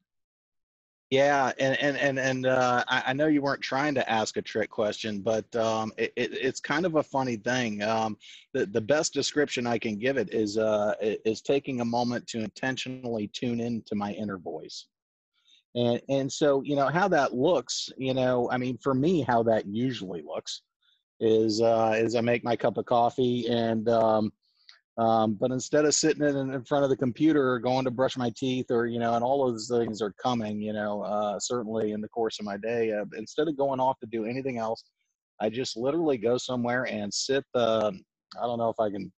Yeah 1.09 1.51
and 1.59 1.77
and 1.79 1.97
and, 1.97 2.17
and 2.17 2.45
uh, 2.47 2.83
I, 2.87 3.03
I, 3.07 3.13
know 3.13 3.27
you 3.27 3.41
weren't 3.41 3.61
trying 3.61 3.93
to 3.93 4.09
ask 4.09 4.37
a 4.37 4.41
trick 4.41 4.71
question 4.71 5.19
but 5.19 5.53
um, 5.55 5.91
it, 5.97 6.11
it, 6.15 6.33
it's 6.33 6.59
kind 6.59 6.85
of 6.85 6.95
a 6.95 7.03
funny 7.03 7.35
thing 7.35 7.83
um, 7.83 8.17
the, 8.53 8.65
the 8.65 8.81
best 8.81 9.13
description 9.13 9.67
i 9.67 9.77
can 9.77 9.99
give 9.99 10.17
it 10.17 10.33
is 10.33 10.57
uh, 10.57 10.95
is 11.01 11.41
taking 11.41 11.81
a 11.81 11.85
moment 11.85 12.25
to 12.27 12.39
intentionally 12.39 13.27
tune 13.27 13.59
into 13.59 13.93
my 13.93 14.13
inner 14.13 14.39
voice 14.39 14.87
and 15.75 16.01
and 16.09 16.31
so 16.31 16.61
you 16.63 16.75
know 16.75 16.87
how 16.87 17.07
that 17.07 17.33
looks 17.33 17.89
you 17.97 18.13
know 18.13 18.49
i 18.51 18.57
mean 18.57 18.77
for 18.81 18.93
me 18.93 19.21
how 19.21 19.43
that 19.43 19.65
usually 19.67 20.21
looks 20.21 20.61
is 21.19 21.61
uh 21.61 21.93
is 21.95 22.15
i 22.15 22.21
make 22.21 22.43
my 22.43 22.55
cup 22.55 22.77
of 22.77 22.85
coffee 22.85 23.47
and 23.47 23.87
um 23.89 24.31
um, 24.97 25.33
but 25.33 25.51
instead 25.51 25.83
of 25.83 25.93
sitting 25.93 26.23
in, 26.23 26.53
in 26.53 26.63
front 26.63 26.85
of 26.85 26.89
the 26.89 26.95
computer 26.95 27.51
or 27.51 27.59
going 27.59 27.83
to 27.83 27.91
brush 27.91 28.15
my 28.15 28.31
teeth 28.35 28.71
or, 28.71 28.87
you 28.87 28.97
know, 28.97 29.15
and 29.15 29.23
all 29.23 29.45
those 29.45 29.67
things 29.67 30.01
are 30.01 30.13
coming, 30.13 30.61
you 30.61 30.71
know, 30.71 31.01
uh, 31.01 31.37
certainly 31.37 31.91
in 31.91 31.99
the 31.99 32.07
course 32.07 32.39
of 32.39 32.45
my 32.45 32.55
day, 32.55 32.93
uh, 32.93 33.03
instead 33.17 33.49
of 33.49 33.57
going 33.57 33.81
off 33.81 33.99
to 33.99 34.05
do 34.05 34.23
anything 34.23 34.57
else, 34.57 34.83
I 35.41 35.49
just 35.49 35.75
literally 35.75 36.17
go 36.17 36.37
somewhere 36.37 36.87
and 36.87 37.13
sit 37.13 37.43
the, 37.53 37.91
I 38.41 38.45
don't 38.45 38.57
know 38.57 38.69
if 38.69 38.79
I 38.79 38.89
can 38.89 39.11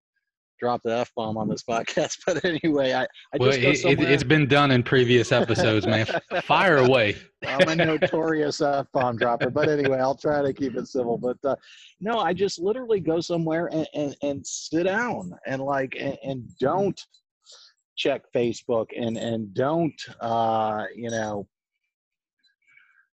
drop 0.60 0.82
the 0.84 0.98
f 0.98 1.12
bomb 1.16 1.38
on 1.38 1.48
this 1.48 1.64
podcast, 1.64 2.18
but 2.26 2.44
anyway, 2.44 2.94
I, 2.94 3.04
I 3.04 3.38
well, 3.40 3.52
it, 3.54 4.00
has 4.00 4.24
been 4.24 4.48
done 4.48 4.72
in 4.72 4.84
previous 4.84 5.32
episodes, 5.32 5.86
man. 5.86 6.08
Fire 6.44 6.78
away. 6.78 7.16
I'm 7.46 7.68
a 7.68 7.76
notorious 7.76 8.62
f 8.62 8.88
bomb 8.94 9.18
dropper, 9.18 9.50
but 9.50 9.70
anyway, 9.70 10.00
I'll 10.00 10.16
try 10.16 10.42
to 10.42 10.54
keep 10.54 10.76
it 10.76 10.88
civil. 10.88 11.18
But 11.18 11.38
uh, 11.44 11.56
no, 12.00 12.20
I 12.20 12.34
just 12.34 12.60
literally 12.60 13.00
go 13.00 13.20
somewhere 13.20 13.68
and, 13.72 13.88
and, 13.94 14.16
and 14.24 14.46
sit 14.46 14.84
down 14.84 15.34
and 15.46 15.62
like 15.62 15.96
and, 16.00 16.18
and 16.24 16.50
don't 16.60 17.00
check 17.98 18.22
Facebook 18.34 18.88
and 18.96 19.18
and 19.18 19.54
don't 19.54 20.00
uh, 20.22 20.86
you 20.96 21.10
know 21.10 21.48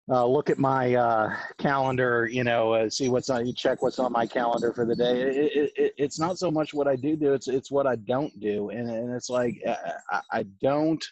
uh, 0.10 0.26
look 0.26 0.50
at 0.50 0.58
my 0.58 0.96
uh, 0.96 1.36
calendar, 1.58 2.30
you 2.32 2.44
know, 2.44 2.74
uh, 2.74 2.90
see 2.90 3.10
what's 3.10 3.30
on, 3.30 3.46
you 3.46 3.54
check 3.54 3.82
what's 3.82 4.00
on 4.00 4.12
my 4.12 4.26
calendar 4.26 4.72
for 4.72 4.86
the 4.86 4.96
day. 4.96 5.22
It, 5.22 5.36
it, 5.36 5.72
it, 5.76 5.94
it's 5.98 6.20
not 6.20 6.38
so 6.38 6.50
much 6.50 6.74
what 6.74 6.88
I 6.88 6.96
do 6.96 7.18
do, 7.18 7.34
it's, 7.34 7.48
it's 7.48 7.72
what 7.72 7.86
I 7.86 7.96
don't 7.98 8.38
do. 8.40 8.70
And, 8.70 8.90
and 8.90 9.14
it's 9.14 9.30
like, 9.30 9.62
uh, 9.68 9.76
I, 10.12 10.22
I 10.32 10.44
don't 10.62 11.04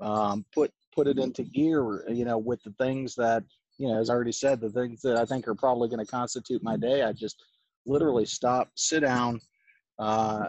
um, 0.00 0.44
put, 0.52 0.72
put 0.92 1.06
it 1.06 1.18
into 1.18 1.44
gear, 1.44 2.04
you 2.10 2.24
know, 2.24 2.38
with 2.38 2.60
the 2.64 2.74
things 2.78 3.14
that, 3.14 3.44
you 3.78 3.86
know, 3.86 4.00
as 4.00 4.10
I 4.10 4.14
already 4.14 4.32
said, 4.32 4.60
the 4.60 4.70
things 4.70 5.00
that 5.02 5.16
I 5.16 5.24
think 5.24 5.46
are 5.46 5.54
probably 5.54 5.88
going 5.88 6.04
to 6.04 6.10
constitute 6.10 6.64
my 6.64 6.76
day. 6.76 7.02
I 7.02 7.12
just 7.12 7.44
literally 7.86 8.26
stop, 8.26 8.70
sit 8.74 9.00
down, 9.00 9.40
uh, 10.00 10.48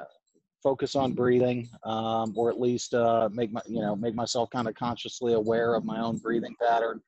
focus 0.63 0.95
on 0.95 1.13
breathing, 1.13 1.69
um, 1.83 2.33
or 2.35 2.49
at 2.49 2.59
least 2.59 2.95
uh, 2.95 3.29
make 3.31 3.51
my, 3.51 3.61
you 3.67 3.81
know, 3.81 3.95
make 3.95 4.15
myself 4.15 4.49
kind 4.49 4.67
of 4.67 4.73
consciously 4.73 5.33
aware 5.33 5.75
of 5.75 5.85
my 5.85 5.99
own 5.99 6.17
breathing 6.17 6.55
pattern 6.59 6.99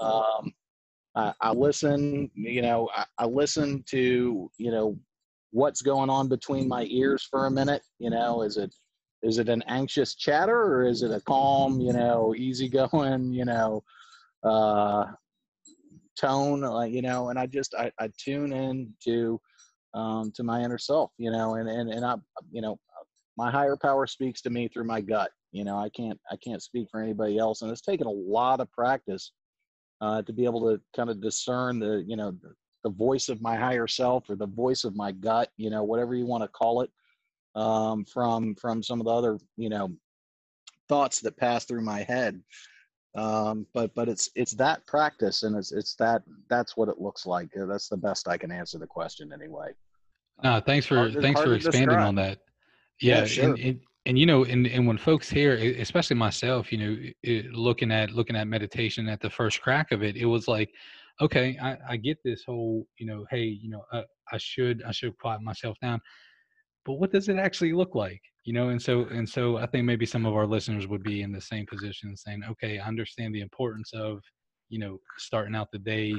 um, 0.00 0.52
I, 1.14 1.32
I, 1.40 1.52
listen, 1.52 2.30
you 2.34 2.62
know, 2.62 2.88
I, 2.94 3.04
I 3.18 3.26
listen 3.26 3.84
to, 3.90 4.50
you 4.58 4.70
know, 4.70 4.98
what's 5.50 5.82
going 5.82 6.10
on 6.10 6.28
between 6.28 6.66
my 6.66 6.86
ears 6.88 7.26
for 7.30 7.46
a 7.46 7.50
minute. 7.50 7.82
You 7.98 8.10
know, 8.10 8.42
is 8.42 8.56
it 8.56 8.74
is 9.22 9.38
it 9.38 9.48
an 9.48 9.62
anxious 9.68 10.14
chatter 10.14 10.58
or 10.58 10.84
is 10.84 11.02
it 11.02 11.12
a 11.12 11.20
calm, 11.20 11.80
you 11.80 11.92
know, 11.92 12.34
easygoing, 12.36 13.32
you 13.32 13.44
know, 13.44 13.84
uh, 14.42 15.04
tone, 16.18 16.64
uh, 16.64 16.82
you 16.82 17.02
know, 17.02 17.28
and 17.28 17.38
I 17.38 17.46
just 17.46 17.74
I, 17.74 17.92
I 18.00 18.08
tune 18.18 18.52
in 18.52 18.92
to 19.04 19.40
um, 19.94 20.32
to 20.36 20.42
my 20.42 20.62
inner 20.62 20.78
self, 20.78 21.12
you 21.18 21.30
know, 21.30 21.54
and 21.54 21.68
and 21.68 21.90
and 21.90 22.04
I, 22.04 22.16
you 22.50 22.62
know, 22.62 22.78
my 23.36 23.50
higher 23.50 23.76
power 23.76 24.06
speaks 24.06 24.40
to 24.42 24.50
me 24.50 24.68
through 24.68 24.84
my 24.84 25.00
gut. 25.00 25.30
You 25.52 25.64
know, 25.64 25.76
I 25.76 25.90
can't 25.90 26.18
I 26.30 26.36
can't 26.36 26.62
speak 26.62 26.88
for 26.90 27.02
anybody 27.02 27.38
else, 27.38 27.60
and 27.60 27.70
it's 27.70 27.82
taken 27.82 28.06
a 28.06 28.10
lot 28.10 28.60
of 28.60 28.72
practice 28.72 29.32
uh, 30.02 30.20
to 30.22 30.32
be 30.32 30.44
able 30.44 30.60
to 30.60 30.80
kind 30.94 31.08
of 31.08 31.22
discern 31.22 31.78
the 31.78 32.04
you 32.06 32.16
know 32.16 32.36
the, 32.84 32.90
voice 32.90 33.28
of 33.28 33.40
my 33.40 33.54
higher 33.54 33.86
self 33.86 34.28
or 34.28 34.34
the 34.34 34.46
voice 34.46 34.82
of 34.82 34.96
my 34.96 35.12
gut 35.12 35.48
you 35.56 35.70
know 35.70 35.84
whatever 35.84 36.16
you 36.16 36.26
want 36.26 36.42
to 36.42 36.48
call 36.48 36.82
it 36.82 36.90
um, 37.54 38.04
from 38.04 38.54
from 38.56 38.82
some 38.82 39.00
of 39.00 39.06
the 39.06 39.12
other 39.12 39.38
you 39.56 39.68
know 39.68 39.90
thoughts 40.88 41.20
that 41.20 41.36
pass 41.36 41.64
through 41.64 41.82
my 41.82 42.02
head. 42.02 42.42
Um, 43.14 43.66
but 43.74 43.94
but 43.94 44.08
it's 44.08 44.28
it's 44.34 44.52
that 44.52 44.86
practice 44.86 45.42
and 45.42 45.54
it's 45.54 45.70
it's 45.70 45.94
that 45.96 46.22
that's 46.48 46.76
what 46.76 46.88
it 46.88 47.00
looks 47.00 47.24
like. 47.24 47.50
That's 47.54 47.88
the 47.88 47.96
best 47.96 48.26
i 48.26 48.36
can 48.36 48.50
answer 48.50 48.78
the 48.78 48.86
question 48.86 49.32
anyway. 49.32 49.72
No 50.42 50.60
thanks 50.60 50.86
for 50.86 50.96
hard, 50.96 51.20
thanks 51.20 51.40
for 51.40 51.54
expanding 51.54 51.98
on 51.98 52.14
that. 52.16 52.38
Yeah, 53.00 53.20
yeah 53.20 53.24
sure. 53.26 53.44
and, 53.44 53.58
and, 53.58 53.80
and 54.06 54.18
you 54.18 54.26
know 54.26 54.44
and, 54.44 54.66
and 54.66 54.86
when 54.86 54.98
folks 54.98 55.30
hear 55.30 55.54
especially 55.78 56.16
myself 56.16 56.72
you 56.72 56.78
know 56.78 57.10
it, 57.22 57.52
looking 57.52 57.90
at 57.90 58.10
looking 58.10 58.36
at 58.36 58.48
meditation 58.48 59.08
at 59.08 59.20
the 59.20 59.30
first 59.30 59.60
crack 59.62 59.92
of 59.92 60.02
it 60.02 60.16
it 60.16 60.26
was 60.26 60.48
like 60.48 60.70
okay 61.20 61.56
i, 61.62 61.76
I 61.90 61.96
get 61.96 62.18
this 62.24 62.42
whole 62.44 62.86
you 62.98 63.06
know 63.06 63.24
hey 63.30 63.44
you 63.44 63.70
know 63.70 63.82
uh, 63.92 64.02
i 64.32 64.38
should 64.38 64.82
i 64.84 64.92
should 64.92 65.16
quiet 65.18 65.42
myself 65.42 65.76
down 65.80 66.00
but 66.84 66.94
what 66.94 67.12
does 67.12 67.28
it 67.28 67.36
actually 67.36 67.72
look 67.72 67.94
like? 67.94 68.20
You 68.44 68.52
know 68.52 68.70
and 68.70 68.82
so 68.82 69.02
and 69.04 69.28
so 69.28 69.56
i 69.58 69.66
think 69.66 69.84
maybe 69.84 70.04
some 70.04 70.26
of 70.26 70.34
our 70.34 70.46
listeners 70.46 70.88
would 70.88 71.04
be 71.04 71.22
in 71.22 71.30
the 71.30 71.40
same 71.40 71.64
position 71.66 72.16
saying 72.16 72.42
okay 72.50 72.80
i 72.80 72.86
understand 72.86 73.34
the 73.34 73.40
importance 73.40 73.92
of 73.94 74.20
you 74.68 74.80
know 74.80 74.98
starting 75.16 75.54
out 75.54 75.70
the 75.70 75.78
day 75.78 76.12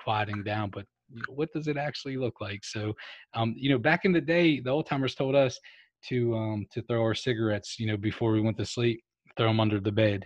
quieting 0.00 0.42
down 0.42 0.70
but 0.70 0.84
what 1.28 1.48
does 1.52 1.66
it 1.66 1.76
actually 1.76 2.16
look 2.16 2.40
like? 2.40 2.64
So 2.64 2.92
um 3.34 3.54
you 3.56 3.70
know 3.70 3.78
back 3.78 4.00
in 4.04 4.12
the 4.12 4.20
day 4.20 4.60
the 4.60 4.70
old 4.70 4.86
timers 4.86 5.14
told 5.14 5.34
us 5.34 5.58
to 6.08 6.34
um 6.34 6.66
to 6.72 6.82
throw 6.82 7.02
our 7.02 7.14
cigarettes, 7.14 7.78
you 7.78 7.86
know, 7.86 7.96
before 7.96 8.32
we 8.32 8.40
went 8.40 8.56
to 8.58 8.66
sleep, 8.66 9.02
throw 9.36 9.48
them 9.48 9.60
under 9.60 9.80
the 9.80 9.92
bed, 9.92 10.24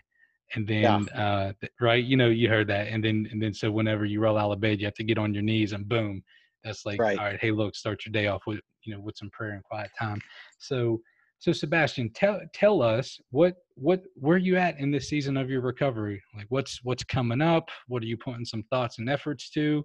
and 0.54 0.66
then 0.66 0.82
yeah. 0.82 0.98
uh 1.22 1.52
right, 1.80 2.04
you 2.04 2.16
know, 2.16 2.28
you 2.28 2.48
heard 2.48 2.68
that, 2.68 2.88
and 2.88 3.04
then 3.04 3.28
and 3.30 3.42
then 3.42 3.54
so 3.54 3.70
whenever 3.70 4.04
you 4.04 4.20
roll 4.20 4.38
out 4.38 4.52
of 4.52 4.60
bed, 4.60 4.80
you 4.80 4.86
have 4.86 4.94
to 4.94 5.04
get 5.04 5.18
on 5.18 5.34
your 5.34 5.42
knees 5.42 5.72
and 5.72 5.88
boom, 5.88 6.22
that's 6.62 6.86
like 6.86 7.00
right. 7.00 7.18
all 7.18 7.24
right, 7.24 7.40
hey, 7.40 7.50
look, 7.50 7.74
start 7.76 8.04
your 8.06 8.12
day 8.12 8.28
off 8.28 8.42
with 8.46 8.60
you 8.84 8.94
know 8.94 9.00
with 9.00 9.16
some 9.16 9.30
prayer 9.30 9.52
and 9.52 9.64
quiet 9.64 9.90
time. 9.98 10.20
So 10.58 11.00
so 11.38 11.52
Sebastian, 11.52 12.10
tell 12.14 12.40
tell 12.54 12.80
us 12.80 13.20
what 13.30 13.56
what 13.74 14.02
where 14.14 14.38
you 14.38 14.56
at 14.56 14.78
in 14.78 14.90
this 14.90 15.10
season 15.10 15.36
of 15.36 15.50
your 15.50 15.60
recovery? 15.60 16.22
Like 16.34 16.46
what's 16.48 16.82
what's 16.82 17.04
coming 17.04 17.42
up? 17.42 17.68
What 17.86 18.02
are 18.02 18.06
you 18.06 18.16
putting 18.16 18.46
some 18.46 18.62
thoughts 18.70 18.98
and 18.98 19.10
efforts 19.10 19.50
to? 19.50 19.84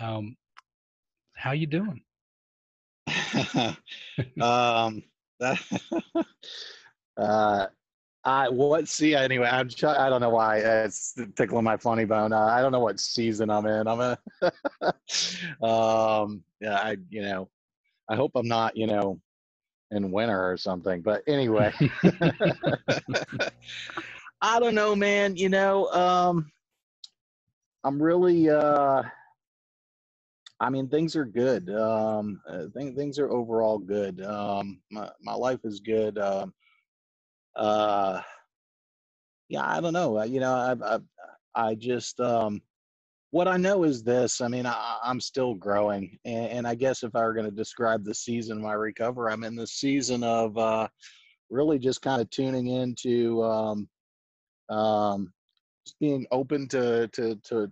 Um, 0.00 0.36
how 1.34 1.50
you 1.50 1.66
doing? 1.66 2.00
um, 4.40 5.02
uh, 7.16 7.66
I 8.24 8.48
what 8.50 8.86
see 8.88 9.14
anyway. 9.14 9.48
I'm 9.50 9.68
I 9.86 10.08
don't 10.10 10.20
know 10.20 10.30
why 10.30 10.58
it's 10.58 11.14
tickling 11.36 11.64
my 11.64 11.76
funny 11.76 12.04
bone. 12.04 12.32
Uh, 12.32 12.46
I 12.46 12.60
don't 12.60 12.72
know 12.72 12.80
what 12.80 13.00
season 13.00 13.48
I'm 13.50 13.66
in. 13.66 13.86
I'm 13.88 14.00
a 14.00 14.18
um 15.66 16.42
yeah. 16.60 16.76
I 16.76 16.96
you 17.08 17.22
know 17.22 17.48
I 18.08 18.16
hope 18.16 18.32
I'm 18.34 18.48
not 18.48 18.76
you 18.76 18.86
know 18.86 19.20
in 19.90 20.10
winter 20.10 20.50
or 20.50 20.56
something. 20.56 21.00
But 21.00 21.22
anyway, 21.26 21.72
I 24.42 24.60
don't 24.60 24.74
know, 24.74 24.94
man. 24.94 25.36
You 25.36 25.48
know, 25.48 25.86
um, 25.92 26.50
I'm 27.84 28.02
really 28.02 28.50
uh 28.50 29.02
I 30.60 30.68
mean, 30.68 30.88
things 30.88 31.16
are 31.16 31.24
good. 31.24 31.70
Um, 31.70 32.40
uh, 32.46 32.66
th- 32.76 32.94
things 32.94 33.18
are 33.18 33.30
overall 33.30 33.78
good. 33.78 34.22
Um, 34.22 34.80
my, 34.90 35.08
my 35.22 35.34
life 35.34 35.60
is 35.64 35.80
good. 35.80 36.18
Um, 36.18 36.52
uh, 37.56 38.20
yeah, 39.48 39.66
I 39.66 39.80
don't 39.80 39.94
know. 39.94 40.22
You 40.22 40.40
know, 40.40 40.54
I, 40.54 40.74
I, 40.94 40.98
I 41.54 41.74
just, 41.74 42.20
um, 42.20 42.60
what 43.30 43.48
I 43.48 43.56
know 43.56 43.84
is 43.84 44.02
this. 44.02 44.40
I 44.40 44.48
mean, 44.48 44.66
I, 44.66 44.98
am 45.04 45.20
still 45.20 45.54
growing, 45.54 46.18
and, 46.24 46.46
and, 46.46 46.66
I 46.66 46.74
guess 46.74 47.04
if 47.04 47.14
I 47.14 47.20
were 47.20 47.32
going 47.32 47.48
to 47.48 47.56
describe 47.56 48.04
the 48.04 48.14
season 48.14 48.58
of 48.58 48.62
my 48.62 48.72
recovery, 48.72 49.32
I'm 49.32 49.44
in 49.44 49.54
the 49.54 49.66
season 49.66 50.24
of 50.24 50.58
uh, 50.58 50.88
really 51.48 51.78
just 51.78 52.02
kind 52.02 52.20
of 52.20 52.28
tuning 52.30 52.66
into 52.68 53.42
um, 53.44 53.88
um, 54.68 55.32
being 56.00 56.26
open 56.32 56.66
to 56.68 57.08
to 57.08 57.36
to 57.44 57.70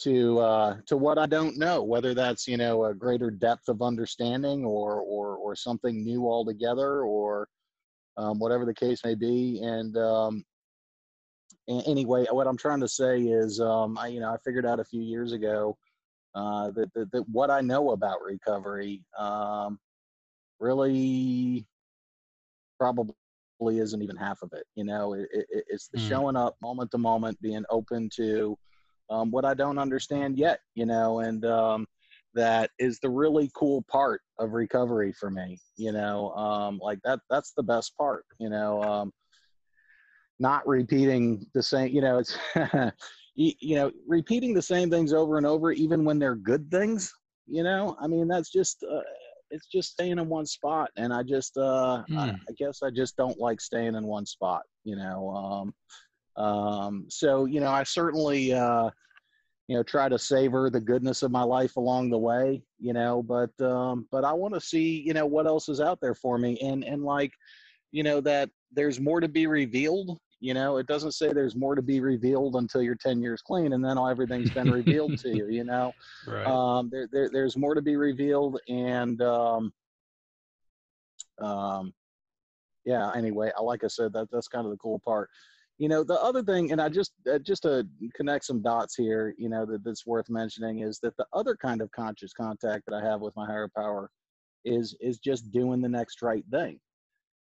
to 0.00 0.38
uh, 0.38 0.76
to 0.86 0.96
what 0.96 1.18
I 1.18 1.26
don't 1.26 1.56
know, 1.56 1.82
whether 1.82 2.14
that's 2.14 2.46
you 2.46 2.56
know 2.56 2.84
a 2.84 2.94
greater 2.94 3.30
depth 3.30 3.68
of 3.68 3.82
understanding 3.82 4.64
or 4.64 5.00
or 5.00 5.36
or 5.36 5.56
something 5.56 6.04
new 6.04 6.26
altogether, 6.26 7.02
or 7.02 7.48
um, 8.16 8.38
whatever 8.38 8.64
the 8.64 8.74
case 8.74 9.04
may 9.04 9.14
be. 9.14 9.60
And 9.62 9.96
um, 9.96 10.44
anyway, 11.68 12.26
what 12.30 12.46
I'm 12.46 12.56
trying 12.56 12.80
to 12.80 12.88
say 12.88 13.20
is, 13.20 13.60
um, 13.60 13.98
I 13.98 14.08
you 14.08 14.20
know 14.20 14.32
I 14.32 14.36
figured 14.44 14.66
out 14.66 14.80
a 14.80 14.84
few 14.84 15.02
years 15.02 15.32
ago 15.32 15.76
uh, 16.34 16.70
that, 16.72 16.92
that, 16.94 17.10
that 17.12 17.28
what 17.28 17.50
I 17.50 17.60
know 17.60 17.90
about 17.90 18.22
recovery 18.22 19.02
um, 19.18 19.78
really 20.60 21.66
probably 22.78 23.14
isn't 23.60 24.02
even 24.02 24.16
half 24.16 24.42
of 24.42 24.52
it. 24.52 24.64
You 24.76 24.84
know, 24.84 25.14
it, 25.14 25.28
it, 25.32 25.64
it's 25.68 25.88
the 25.88 25.98
mm. 25.98 26.08
showing 26.08 26.36
up 26.36 26.56
moment 26.62 26.92
to 26.92 26.98
moment, 26.98 27.40
being 27.42 27.64
open 27.70 28.08
to 28.16 28.56
um, 29.10 29.30
what 29.30 29.44
I 29.44 29.54
don't 29.54 29.78
understand 29.78 30.38
yet, 30.38 30.60
you 30.74 30.86
know, 30.86 31.20
and 31.20 31.44
um, 31.44 31.86
that 32.34 32.70
is 32.78 33.00
the 33.00 33.10
really 33.10 33.50
cool 33.54 33.82
part 33.90 34.20
of 34.38 34.52
recovery 34.52 35.12
for 35.12 35.30
me, 35.30 35.58
you 35.76 35.92
know, 35.92 36.30
um, 36.32 36.78
like 36.82 36.98
that, 37.04 37.20
that's 37.30 37.52
the 37.52 37.62
best 37.62 37.96
part, 37.96 38.24
you 38.38 38.50
know, 38.50 38.82
um, 38.82 39.12
not 40.38 40.66
repeating 40.66 41.46
the 41.54 41.62
same, 41.62 41.92
you 41.92 42.00
know, 42.00 42.18
it's, 42.18 42.38
you, 43.34 43.52
you 43.60 43.76
know, 43.76 43.90
repeating 44.06 44.54
the 44.54 44.62
same 44.62 44.90
things 44.90 45.12
over 45.12 45.36
and 45.36 45.46
over, 45.46 45.72
even 45.72 46.04
when 46.04 46.18
they're 46.18 46.36
good 46.36 46.70
things, 46.70 47.12
you 47.46 47.62
know, 47.62 47.96
I 48.00 48.06
mean, 48.06 48.28
that's 48.28 48.50
just, 48.50 48.84
uh, 48.84 49.00
it's 49.50 49.66
just 49.66 49.92
staying 49.92 50.18
in 50.18 50.28
one 50.28 50.44
spot. 50.44 50.90
And 50.96 51.12
I 51.12 51.22
just, 51.22 51.56
uh, 51.56 52.04
mm. 52.10 52.18
I, 52.18 52.28
hmm. 52.28 52.36
I 52.48 52.52
guess 52.58 52.82
I 52.82 52.90
just 52.90 53.16
don't 53.16 53.38
like 53.38 53.60
staying 53.62 53.94
in 53.94 54.06
one 54.06 54.26
spot, 54.26 54.62
you 54.84 54.94
know, 54.94 55.72
um, 56.38 57.06
so, 57.08 57.44
you 57.46 57.60
know, 57.60 57.70
I 57.70 57.82
certainly, 57.82 58.52
uh, 58.52 58.90
you 59.66 59.76
know, 59.76 59.82
try 59.82 60.08
to 60.08 60.18
savor 60.18 60.70
the 60.70 60.80
goodness 60.80 61.22
of 61.22 61.30
my 61.30 61.42
life 61.42 61.76
along 61.76 62.08
the 62.10 62.18
way, 62.18 62.62
you 62.78 62.92
know, 62.94 63.22
but, 63.22 63.50
um, 63.60 64.06
but 64.10 64.24
I 64.24 64.32
want 64.32 64.54
to 64.54 64.60
see, 64.60 65.02
you 65.04 65.12
know, 65.12 65.26
what 65.26 65.46
else 65.46 65.68
is 65.68 65.80
out 65.80 65.98
there 66.00 66.14
for 66.14 66.38
me. 66.38 66.58
And, 66.62 66.84
and 66.84 67.02
like, 67.02 67.32
you 67.90 68.02
know, 68.02 68.20
that 68.22 68.50
there's 68.72 69.00
more 69.00 69.20
to 69.20 69.28
be 69.28 69.46
revealed. 69.46 70.18
You 70.40 70.54
know, 70.54 70.76
it 70.76 70.86
doesn't 70.86 71.12
say 71.12 71.32
there's 71.32 71.56
more 71.56 71.74
to 71.74 71.82
be 71.82 72.00
revealed 72.00 72.54
until 72.54 72.80
you're 72.80 72.94
10 72.94 73.20
years 73.20 73.42
clean 73.42 73.72
and 73.72 73.84
then 73.84 73.98
all 73.98 74.08
everything's 74.08 74.52
been 74.52 74.70
revealed 74.70 75.18
to 75.18 75.28
you, 75.28 75.48
you 75.48 75.64
know, 75.64 75.92
Right. 76.26 76.46
um, 76.46 76.88
there, 76.90 77.08
there, 77.10 77.28
there's 77.30 77.56
more 77.56 77.74
to 77.74 77.82
be 77.82 77.96
revealed. 77.96 78.60
And, 78.68 79.20
um, 79.20 79.72
um, 81.40 81.92
yeah, 82.84 83.10
anyway, 83.14 83.50
I- 83.58 83.62
like 83.62 83.84
I 83.84 83.88
said, 83.88 84.12
that 84.14 84.30
that's 84.30 84.48
kind 84.48 84.64
of 84.64 84.70
the 84.70 84.78
cool 84.78 85.00
part. 85.00 85.28
You 85.78 85.88
know, 85.88 86.02
the 86.02 86.20
other 86.20 86.42
thing, 86.42 86.72
and 86.72 86.80
I 86.80 86.88
just 86.88 87.12
uh, 87.32 87.38
just 87.38 87.62
to 87.62 87.86
connect 88.14 88.44
some 88.44 88.62
dots 88.62 88.96
here, 88.96 89.34
you 89.38 89.48
know, 89.48 89.64
that 89.66 89.84
that's 89.84 90.06
worth 90.06 90.28
mentioning 90.28 90.80
is 90.80 90.98
that 91.00 91.16
the 91.16 91.26
other 91.32 91.56
kind 91.56 91.80
of 91.80 91.90
conscious 91.92 92.32
contact 92.32 92.84
that 92.86 92.96
I 92.96 93.04
have 93.08 93.20
with 93.20 93.36
my 93.36 93.46
higher 93.46 93.70
power 93.74 94.10
is 94.64 94.96
is 95.00 95.18
just 95.18 95.52
doing 95.52 95.80
the 95.80 95.88
next 95.88 96.20
right 96.20 96.44
thing. 96.50 96.80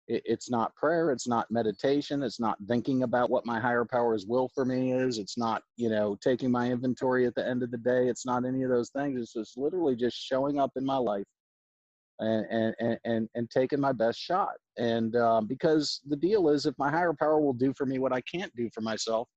It, 0.08 0.22
it's 0.26 0.50
not 0.50 0.74
prayer, 0.76 1.12
it's 1.12 1.26
not 1.26 1.50
meditation, 1.50 2.22
it's 2.22 2.38
not 2.38 2.58
thinking 2.68 3.04
about 3.04 3.30
what 3.30 3.46
my 3.46 3.58
higher 3.58 3.86
power's 3.86 4.26
will 4.26 4.50
for 4.54 4.66
me 4.66 4.92
is. 4.92 5.18
It's 5.18 5.38
not, 5.38 5.62
you 5.76 5.88
know, 5.88 6.16
taking 6.20 6.50
my 6.50 6.70
inventory 6.70 7.26
at 7.26 7.34
the 7.34 7.46
end 7.46 7.62
of 7.62 7.70
the 7.70 7.78
day. 7.78 8.08
It's 8.08 8.26
not 8.26 8.44
any 8.44 8.62
of 8.64 8.70
those 8.70 8.90
things. 8.90 9.20
It's 9.20 9.32
just 9.32 9.56
literally 9.56 9.96
just 9.96 10.16
showing 10.16 10.60
up 10.60 10.72
in 10.76 10.84
my 10.84 10.98
life 10.98 11.24
and 12.20 12.74
and 12.78 12.98
and 13.04 13.28
and 13.34 13.50
taking 13.50 13.80
my 13.80 13.92
best 13.92 14.18
shot. 14.18 14.54
And 14.78 15.16
um, 15.16 15.46
because 15.46 16.00
the 16.06 16.16
deal 16.16 16.48
is, 16.48 16.66
if 16.66 16.74
my 16.78 16.90
higher 16.90 17.12
power 17.12 17.40
will 17.40 17.52
do 17.52 17.72
for 17.76 17.86
me 17.86 17.98
what 17.98 18.12
I 18.12 18.20
can't 18.22 18.54
do 18.56 18.68
for 18.74 18.80
myself, 18.80 19.28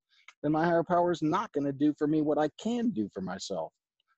then 0.42 0.52
my 0.52 0.64
higher 0.64 0.84
power 0.84 1.10
is 1.10 1.22
not 1.22 1.52
going 1.52 1.66
to 1.66 1.72
do 1.72 1.94
for 1.98 2.06
me 2.06 2.22
what 2.22 2.38
I 2.38 2.48
can 2.58 2.90
do 2.90 3.08
for 3.12 3.20
myself. 3.20 3.72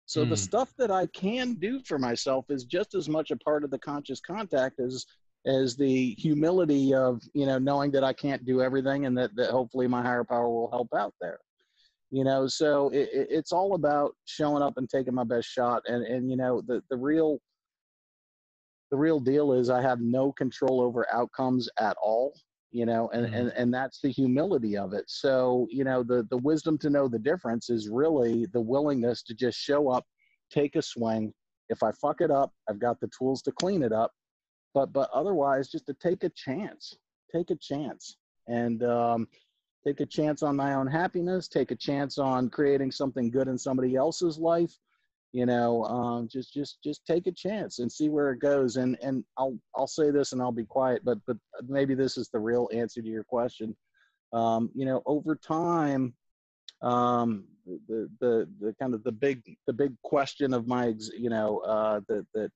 So 0.07 0.25
the 0.25 0.35
Mm. 0.35 0.39
stuff 0.39 0.75
that 0.79 0.91
I 0.91 1.07
can 1.07 1.55
do 1.55 1.81
for 1.85 1.99
myself 1.99 2.47
is 2.51 2.65
just 2.65 2.95
as 2.95 3.09
much 3.09 3.31
a 3.31 3.37
part 3.39 3.65
of 3.65 3.71
the 3.71 3.79
conscious 3.79 4.21
contact 4.21 4.81
as 4.81 5.05
as 5.47 5.77
the 5.77 6.15
humility 6.19 6.95
of 6.95 7.21
you 7.35 7.47
know 7.47 7.59
knowing 7.59 7.91
that 7.93 8.05
I 8.05 8.13
can't 8.13 8.45
do 8.45 8.63
everything 8.63 9.07
and 9.07 9.17
that 9.19 9.35
that 9.37 9.51
hopefully 9.51 9.89
my 9.89 10.03
higher 10.03 10.25
power 10.25 10.49
will 10.49 10.71
help 10.71 10.89
out 10.95 11.15
there. 11.21 11.39
You 12.11 12.25
know, 12.25 12.47
so 12.47 12.91
it, 12.91 13.09
it, 13.13 13.29
it's 13.31 13.53
all 13.53 13.75
about 13.75 14.15
showing 14.27 14.63
up 14.63 14.75
and 14.77 14.89
taking 14.89 15.15
my 15.15 15.25
best 15.25 15.49
shot. 15.49 15.83
And 15.87 16.05
and 16.05 16.31
you 16.31 16.37
know 16.37 16.61
the 16.61 16.83
the 16.91 16.97
real 16.97 17.41
the 18.93 18.99
real 18.99 19.19
deal 19.19 19.55
is 19.55 19.71
I 19.71 19.81
have 19.81 20.03
no 20.03 20.31
control 20.33 20.83
over 20.83 21.07
outcomes 21.11 21.67
at 21.81 21.97
all, 22.03 22.39
you 22.73 22.85
know, 22.85 23.09
and, 23.15 23.27
Mhm. 23.27 23.35
and, 23.35 23.53
and 23.57 23.75
that's 23.75 24.01
the 24.03 24.11
humility 24.11 24.77
of 24.77 24.93
it. 24.93 25.09
So, 25.09 25.67
you 25.71 25.83
know, 25.83 26.03
the, 26.03 26.25
the 26.25 26.37
wisdom 26.37 26.77
to 26.79 26.91
know 26.91 27.09
the 27.09 27.19
difference 27.19 27.71
is 27.71 27.89
really 27.89 28.45
the 28.53 28.61
willingness 28.61 29.23
to 29.23 29.35
just 29.35 29.59
show 29.59 29.89
up, 29.89 30.05
take 30.51 30.77
a 30.77 30.83
swing. 30.83 31.33
If 31.71 31.83
I 31.83 31.91
fuck 31.93 32.21
it 32.21 32.31
up, 32.31 32.53
I've 32.69 32.79
got 32.79 33.01
the 33.01 33.09
tools 33.19 33.41
to 33.43 33.53
clean 33.53 33.83
it 33.83 33.93
up. 33.93 34.13
But, 34.75 34.93
but 34.93 35.09
otherwise, 35.15 35.71
just 35.71 35.87
to 35.87 35.95
take 35.95 36.23
a 36.23 36.29
chance, 36.29 36.95
take 37.35 37.51
a 37.51 37.57
chance 37.57 38.19
and 38.47 38.83
um, 38.83 39.27
take 39.87 40.01
a 40.01 40.07
chance 40.07 40.43
on 40.43 40.55
my 40.55 40.75
own 40.75 40.87
happiness, 40.87 41.49
take 41.49 41.71
a 41.71 41.77
chance 41.77 42.19
on 42.19 42.51
creating 42.51 42.93
something 42.93 43.31
good 43.31 43.49
in 43.49 43.57
somebody 43.57 43.97
else's 43.97 44.39
life 44.39 44.79
you 45.33 45.47
know 45.47 45.85
um, 45.85 46.29
just 46.31 46.53
just 46.53 46.83
just 46.83 47.05
take 47.07 47.27
a 47.27 47.33
chance 47.33 47.79
and 47.79 47.91
see 47.91 48.09
where 48.09 48.33
it 48.33 48.41
goes. 48.41 48.77
And 48.77 48.97
and 49.03 49.25
i'll 49.39 49.57
i'll 49.77 49.87
say 49.87 50.11
this 50.11 50.33
and 50.33 50.43
i'll 50.43 50.53
be 50.53 50.65
quiet 50.65 51.03
but 51.05 51.19
but 51.27 51.37
maybe 51.67 51.95
this 51.95 52.17
is 52.17 52.29
the 52.29 52.39
real 52.39 52.69
answer 52.73 53.03
to 53.03 53.09
your 53.09 53.25
question. 53.25 53.77
Um, 54.33 54.71
you 54.75 54.87
know 54.87 55.03
over 55.07 55.35
time 55.37 56.15
um, 56.83 57.45
the 57.67 58.11
the 58.21 58.49
the 58.61 58.75
kind 58.81 58.95
of 58.95 59.05
the 59.05 59.13
big 59.13 59.43
the 59.67 59.73
big 59.73 59.95
question 60.03 60.53
of 60.53 60.67
my 60.67 60.95
you 61.17 61.31
know 61.31 61.59
uh 61.59 62.01
that 62.09 62.27
that 62.35 62.51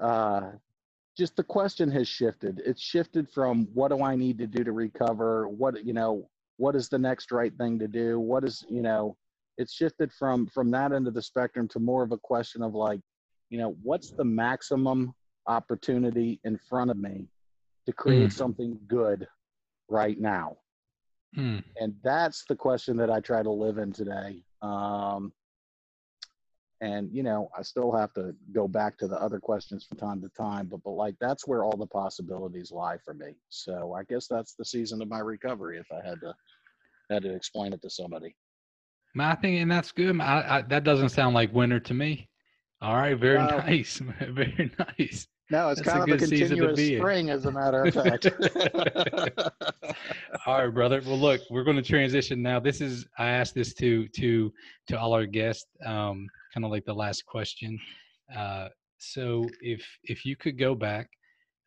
uh 0.00 0.50
just 1.16 1.36
the 1.36 1.42
question 1.42 1.90
has 1.90 2.06
shifted. 2.06 2.60
It's 2.66 2.82
shifted 2.82 3.30
from 3.30 3.68
what 3.72 3.88
do 3.88 4.02
i 4.02 4.14
need 4.14 4.38
to 4.38 4.46
do 4.46 4.62
to 4.64 4.72
recover? 4.72 5.48
What 5.48 5.84
you 5.84 5.94
know 5.94 6.28
what 6.58 6.76
is 6.76 6.88
the 6.88 6.98
next 6.98 7.32
right 7.32 7.52
thing 7.56 7.78
to 7.78 7.88
do? 7.88 8.20
What 8.20 8.44
is 8.44 8.64
you 8.68 8.82
know 8.82 9.16
it's 9.58 9.72
shifted 9.72 10.12
from 10.12 10.46
from 10.46 10.70
that 10.70 10.92
end 10.92 11.06
of 11.06 11.14
the 11.14 11.22
spectrum 11.22 11.66
to 11.68 11.78
more 11.80 12.02
of 12.02 12.12
a 12.12 12.18
question 12.18 12.62
of 12.62 12.74
like 12.74 13.00
you 13.50 13.58
know 13.58 13.76
what's 13.82 14.12
the 14.16 14.24
maximum 14.24 15.14
opportunity 15.46 16.40
in 16.44 16.58
front 16.68 16.90
of 16.90 16.96
me 16.96 17.28
to 17.86 17.92
create 17.92 18.30
Mm. 18.30 18.32
something 18.32 18.78
good 18.88 19.26
right 19.88 20.18
now 20.20 20.56
Mm. 21.36 21.62
and 21.76 21.94
that's 22.02 22.44
the 22.48 22.56
question 22.56 22.96
that 22.96 23.10
i 23.10 23.20
try 23.20 23.42
to 23.42 23.50
live 23.50 23.78
in 23.78 23.92
today 23.92 24.42
um 24.62 25.32
and 26.80 27.10
you 27.12 27.22
know 27.22 27.48
i 27.56 27.62
still 27.62 27.90
have 27.92 28.12
to 28.12 28.34
go 28.52 28.68
back 28.68 28.98
to 28.98 29.06
the 29.08 29.16
other 29.20 29.38
questions 29.40 29.84
from 29.84 29.96
time 29.98 30.20
to 30.20 30.28
time 30.30 30.66
but 30.66 30.82
but 30.84 30.90
like 30.92 31.14
that's 31.20 31.46
where 31.46 31.64
all 31.64 31.76
the 31.76 31.86
possibilities 31.86 32.70
lie 32.70 32.98
for 32.98 33.14
me 33.14 33.34
so 33.48 33.94
i 33.94 34.02
guess 34.04 34.26
that's 34.26 34.54
the 34.54 34.64
season 34.64 35.00
of 35.00 35.08
my 35.08 35.20
recovery 35.20 35.78
if 35.78 35.86
i 35.92 36.06
had 36.06 36.20
to 36.20 36.34
had 37.10 37.22
to 37.22 37.34
explain 37.34 37.72
it 37.72 37.80
to 37.80 37.88
somebody 37.90 38.34
I 39.20 39.34
think, 39.34 39.60
and 39.60 39.70
that's 39.70 39.92
good. 39.92 40.18
I, 40.20 40.58
I, 40.58 40.62
that 40.62 40.84
doesn't 40.84 41.10
sound 41.10 41.34
like 41.34 41.52
winter 41.52 41.80
to 41.80 41.94
me. 41.94 42.28
All 42.82 42.94
right, 42.94 43.18
very 43.18 43.38
nice, 43.38 43.98
very 44.30 44.70
nice. 44.78 45.26
No, 45.48 45.68
it's 45.68 45.80
That's 45.80 45.88
a 45.88 45.92
kind 45.92 46.10
of 46.10 46.16
a 46.16 46.18
good 46.18 46.28
season 46.28 46.58
continuous 46.58 46.98
spring, 46.98 47.30
as 47.30 47.46
a 47.46 47.52
matter 47.52 47.84
of 47.84 47.94
fact. 47.94 48.26
All 50.46 50.64
right, 50.64 50.74
brother. 50.74 51.00
Well, 51.06 51.18
look, 51.18 51.40
we're 51.50 51.62
going 51.62 51.76
to 51.76 51.82
transition 51.82 52.42
now. 52.42 52.58
This 52.58 52.80
is 52.80 53.06
I 53.16 53.28
asked 53.28 53.54
this 53.54 53.72
to 53.74 54.08
to 54.08 54.52
to 54.88 54.98
all 54.98 55.12
our 55.12 55.24
guests, 55.24 55.66
um, 55.84 56.26
kind 56.52 56.64
of 56.64 56.72
like 56.72 56.84
the 56.84 56.94
last 56.94 57.26
question. 57.26 57.78
Uh, 58.36 58.68
so, 58.98 59.48
if 59.60 59.86
if 60.02 60.24
you 60.24 60.34
could 60.34 60.58
go 60.58 60.74
back, 60.74 61.08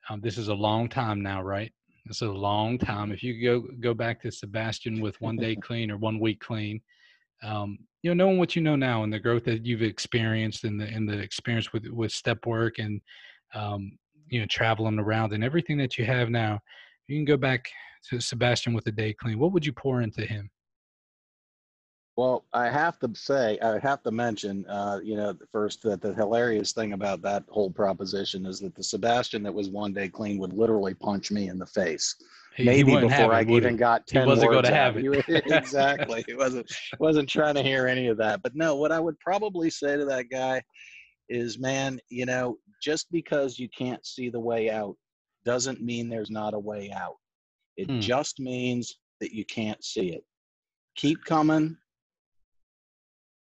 um, 0.09 0.19
this 0.19 0.37
is 0.37 0.49
a 0.49 0.53
long 0.53 0.89
time 0.89 1.21
now, 1.21 1.41
right? 1.41 1.71
It's 2.05 2.21
a 2.21 2.25
long 2.25 2.77
time. 2.77 3.13
If 3.13 3.23
you 3.23 3.35
could 3.35 3.45
go 3.45 3.63
go 3.79 3.93
back 3.93 4.21
to 4.23 4.31
Sebastian 4.31 4.99
with 4.99 5.19
one 5.21 5.37
day 5.37 5.55
clean 5.61 5.89
or 5.89 5.95
one 5.95 6.19
week 6.19 6.41
clean, 6.41 6.81
um, 7.43 7.77
you 8.01 8.13
know, 8.13 8.25
knowing 8.25 8.37
what 8.37 8.55
you 8.55 8.61
know 8.61 8.75
now 8.75 9.03
and 9.03 9.11
the 9.11 9.19
growth 9.19 9.45
that 9.45 9.65
you've 9.65 9.81
experienced 9.81 10.63
and 10.63 10.79
the 10.79 10.85
and 10.85 11.07
the 11.07 11.17
experience 11.17 11.73
with 11.73 11.87
with 11.87 12.11
step 12.11 12.45
work 12.45 12.79
and 12.79 13.01
um, 13.53 13.91
you 14.27 14.39
know 14.39 14.45
traveling 14.47 14.99
around 14.99 15.33
and 15.33 15.43
everything 15.43 15.77
that 15.77 15.97
you 15.97 16.05
have 16.05 16.29
now, 16.29 16.59
you 17.07 17.17
can 17.17 17.25
go 17.25 17.37
back 17.37 17.69
to 18.09 18.19
Sebastian 18.19 18.73
with 18.73 18.87
a 18.87 18.91
day 18.91 19.13
clean. 19.13 19.39
What 19.39 19.51
would 19.51 19.65
you 19.65 19.73
pour 19.73 20.01
into 20.01 20.25
him? 20.25 20.49
well, 22.19 22.43
I 22.51 22.69
have 22.69 22.99
to 22.99 23.09
say, 23.15 23.57
I 23.59 23.79
have 23.79 24.03
to 24.03 24.11
mention, 24.11 24.65
uh, 24.65 24.99
you 25.01 25.15
know, 25.15 25.33
first 25.53 25.81
that 25.83 26.01
the 26.01 26.13
hilarious 26.13 26.73
thing 26.73 26.91
about 26.91 27.21
that 27.21 27.45
whole 27.47 27.71
proposition 27.71 28.45
is 28.45 28.59
that 28.59 28.75
the 28.75 28.83
Sebastian 28.83 29.41
that 29.43 29.53
was 29.53 29.69
one 29.69 29.93
day 29.93 30.09
clean 30.09 30.37
would 30.37 30.51
literally 30.51 30.93
punch 30.93 31.31
me 31.31 31.47
in 31.47 31.57
the 31.57 31.65
face. 31.65 32.15
He- 32.55 32.63
he 32.63 32.69
Maybe 32.69 32.91
have 32.93 33.01
before 33.01 33.33
I 33.33 33.41
it, 33.41 33.49
even 33.51 33.73
he? 33.73 33.77
got 33.77 34.09
He 34.09 34.19
wasn't 34.19 34.51
gonna 34.51 34.67
out. 34.67 34.73
have 34.73 34.97
it. 34.97 35.25
Exactly. 35.45 36.23
He 36.27 36.33
wasn't 36.35 36.69
wasn't 36.99 37.29
trying 37.29 37.55
to 37.55 37.63
hear 37.63 37.87
any 37.87 38.07
of 38.07 38.17
that. 38.17 38.41
But 38.41 38.55
no, 38.55 38.75
what 38.75 38.91
I 38.91 38.99
would 38.99 39.19
probably 39.19 39.69
say 39.69 39.95
to 39.97 40.05
that 40.05 40.29
guy 40.29 40.61
is, 41.29 41.59
man, 41.59 41.99
you 42.09 42.25
know, 42.25 42.57
just 42.81 43.09
because 43.11 43.59
you 43.59 43.69
can't 43.69 44.05
see 44.05 44.29
the 44.29 44.39
way 44.39 44.69
out 44.69 44.95
doesn't 45.45 45.81
mean 45.81 46.09
there's 46.09 46.31
not 46.31 46.53
a 46.53 46.59
way 46.59 46.91
out. 46.91 47.15
It 47.77 47.87
Hmm. 47.89 47.99
just 47.99 48.39
means 48.39 48.97
that 49.21 49.31
you 49.31 49.45
can't 49.45 49.81
see 49.83 50.09
it. 50.13 50.23
Keep 50.95 51.23
coming. 51.25 51.77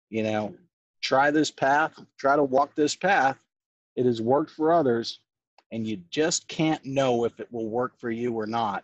You 0.09 0.23
know, 0.23 0.55
try 1.01 1.31
this 1.31 1.51
path, 1.51 1.93
try 2.17 2.35
to 2.35 2.43
walk 2.43 2.75
this 2.75 2.95
path. 2.95 3.37
It 3.95 4.05
has 4.05 4.21
worked 4.21 4.51
for 4.51 4.71
others, 4.71 5.19
and 5.71 5.85
you 5.87 5.97
just 6.11 6.47
can't 6.47 6.83
know 6.85 7.25
if 7.25 7.39
it 7.39 7.51
will 7.51 7.69
work 7.69 7.97
for 7.99 8.11
you 8.11 8.33
or 8.33 8.45
not 8.45 8.83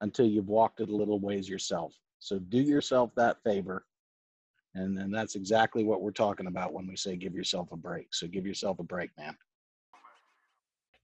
until 0.00 0.26
you've 0.26 0.48
walked 0.48 0.80
it 0.80 0.88
a 0.88 0.96
little 0.96 1.18
ways 1.18 1.48
yourself. 1.48 1.94
So 2.20 2.38
do 2.38 2.58
yourself 2.58 3.10
that 3.16 3.42
favor. 3.42 3.84
And 4.74 4.96
then 4.96 5.10
that's 5.10 5.34
exactly 5.34 5.84
what 5.84 6.02
we're 6.02 6.10
talking 6.10 6.46
about 6.46 6.72
when 6.72 6.86
we 6.86 6.96
say 6.96 7.16
give 7.16 7.34
yourself 7.34 7.72
a 7.72 7.76
break. 7.76 8.14
So 8.14 8.26
give 8.26 8.46
yourself 8.46 8.78
a 8.78 8.84
break, 8.84 9.10
man. 9.18 9.36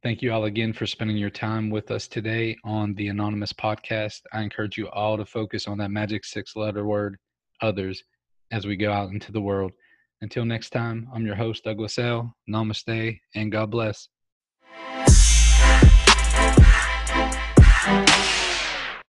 Thank 0.02 0.20
you 0.20 0.32
all 0.32 0.44
again 0.44 0.74
for 0.74 0.86
spending 0.86 1.16
your 1.16 1.30
time 1.30 1.70
with 1.70 1.90
us 1.90 2.06
today 2.06 2.56
on 2.62 2.94
the 2.94 3.08
Anonymous 3.08 3.54
podcast. 3.54 4.20
I 4.34 4.42
encourage 4.42 4.76
you 4.76 4.90
all 4.90 5.16
to 5.16 5.24
focus 5.24 5.66
on 5.66 5.78
that 5.78 5.90
magic 5.90 6.26
six 6.26 6.56
letter 6.56 6.84
word, 6.84 7.16
others, 7.62 8.04
as 8.52 8.66
we 8.66 8.76
go 8.76 8.92
out 8.92 9.10
into 9.10 9.32
the 9.32 9.40
world. 9.40 9.72
Until 10.20 10.44
next 10.44 10.70
time, 10.70 11.08
I'm 11.14 11.24
your 11.24 11.36
host, 11.36 11.64
Douglas 11.64 11.98
L. 11.98 12.36
Namaste 12.48 13.18
and 13.34 13.50
God 13.50 13.70
bless. 13.70 14.08